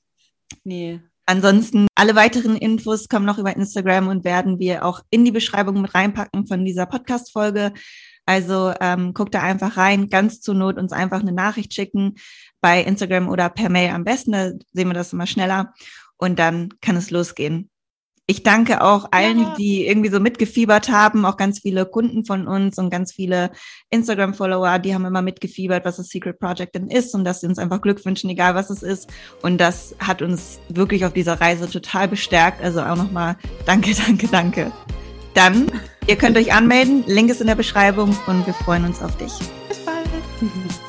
Nee. 0.64 1.02
Ansonsten 1.28 1.88
alle 1.96 2.16
weiteren 2.16 2.56
Infos 2.56 3.10
kommen 3.10 3.26
noch 3.26 3.40
über 3.40 3.56
Instagram 3.56 4.08
und 4.08 4.24
werden 4.24 4.60
wir 4.60 4.86
auch 4.86 5.02
in 5.10 5.26
die 5.26 5.32
Beschreibung 5.32 5.82
mit 5.82 5.96
reinpacken 5.96 6.46
von 6.46 6.64
dieser 6.64 6.86
Podcast-Folge. 6.86 7.74
Also 8.28 8.74
ähm, 8.80 9.14
guckt 9.14 9.34
da 9.34 9.42
einfach 9.42 9.78
rein, 9.78 10.10
ganz 10.10 10.42
zur 10.42 10.56
Not 10.56 10.78
uns 10.78 10.92
einfach 10.92 11.22
eine 11.22 11.32
Nachricht 11.32 11.74
schicken 11.74 12.16
bei 12.62 12.82
Instagram 12.82 13.30
oder 13.30 13.50
per 13.50 13.70
Mail 13.70 13.92
am 13.92 14.04
besten, 14.04 14.32
da 14.32 14.52
sehen 14.74 14.88
wir 14.88 14.94
das 14.94 15.14
immer 15.14 15.28
schneller 15.28 15.74
und 16.18 16.40
dann 16.40 16.70
kann 16.82 16.96
es 16.96 17.12
losgehen. 17.12 17.70
Ich 18.28 18.42
danke 18.42 18.82
auch 18.82 19.10
allen, 19.12 19.40
ja. 19.40 19.56
die 19.56 19.86
irgendwie 19.86 20.10
so 20.10 20.20
mitgefiebert 20.20 20.90
haben, 20.90 21.26
auch 21.26 21.38
ganz 21.38 21.60
viele 21.60 21.86
Kunden 21.86 22.26
von 22.26 22.48
uns 22.48 22.80
und 22.80 22.90
ganz 22.90 23.12
viele 23.14 23.52
Instagram-Follower, 23.92 24.80
die 24.80 24.96
haben 24.96 25.06
immer 25.06 25.22
mitgefiebert, 25.22 25.86
was 25.86 25.98
das 25.98 26.08
Secret 26.08 26.40
Project 26.40 26.74
denn 26.74 26.88
ist 26.88 27.14
und 27.14 27.24
dass 27.24 27.42
sie 27.42 27.48
uns 27.48 27.60
einfach 27.60 27.82
Glück 27.82 28.04
wünschen, 28.04 28.32
egal 28.32 28.56
was 28.56 28.72
es 28.72 28.82
ist. 28.82 29.14
Und 29.44 29.60
das 29.60 29.96
hat 30.00 30.24
uns 30.24 30.60
wirklich 30.70 31.06
auf 31.06 31.14
dieser 31.14 31.40
Reise 31.40 31.70
total 31.70 32.08
bestärkt. 32.08 32.64
Also 32.64 32.82
auch 32.82 32.96
nochmal 32.96 33.38
danke, 33.68 33.94
danke, 34.08 34.28
danke. 34.28 34.72
Dann, 35.36 35.72
ihr 36.08 36.16
könnt 36.16 36.38
euch 36.38 36.52
anmelden, 36.52 37.04
Link 37.06 37.30
ist 37.30 37.42
in 37.42 37.48
der 37.48 37.56
Beschreibung 37.56 38.18
und 38.26 38.48
wir 38.48 38.54
freuen 38.56 38.86
uns 38.86 39.04
auf 39.04 39.16
dich. 39.18 39.34
Bis 39.68 39.78
bald. 39.86 40.08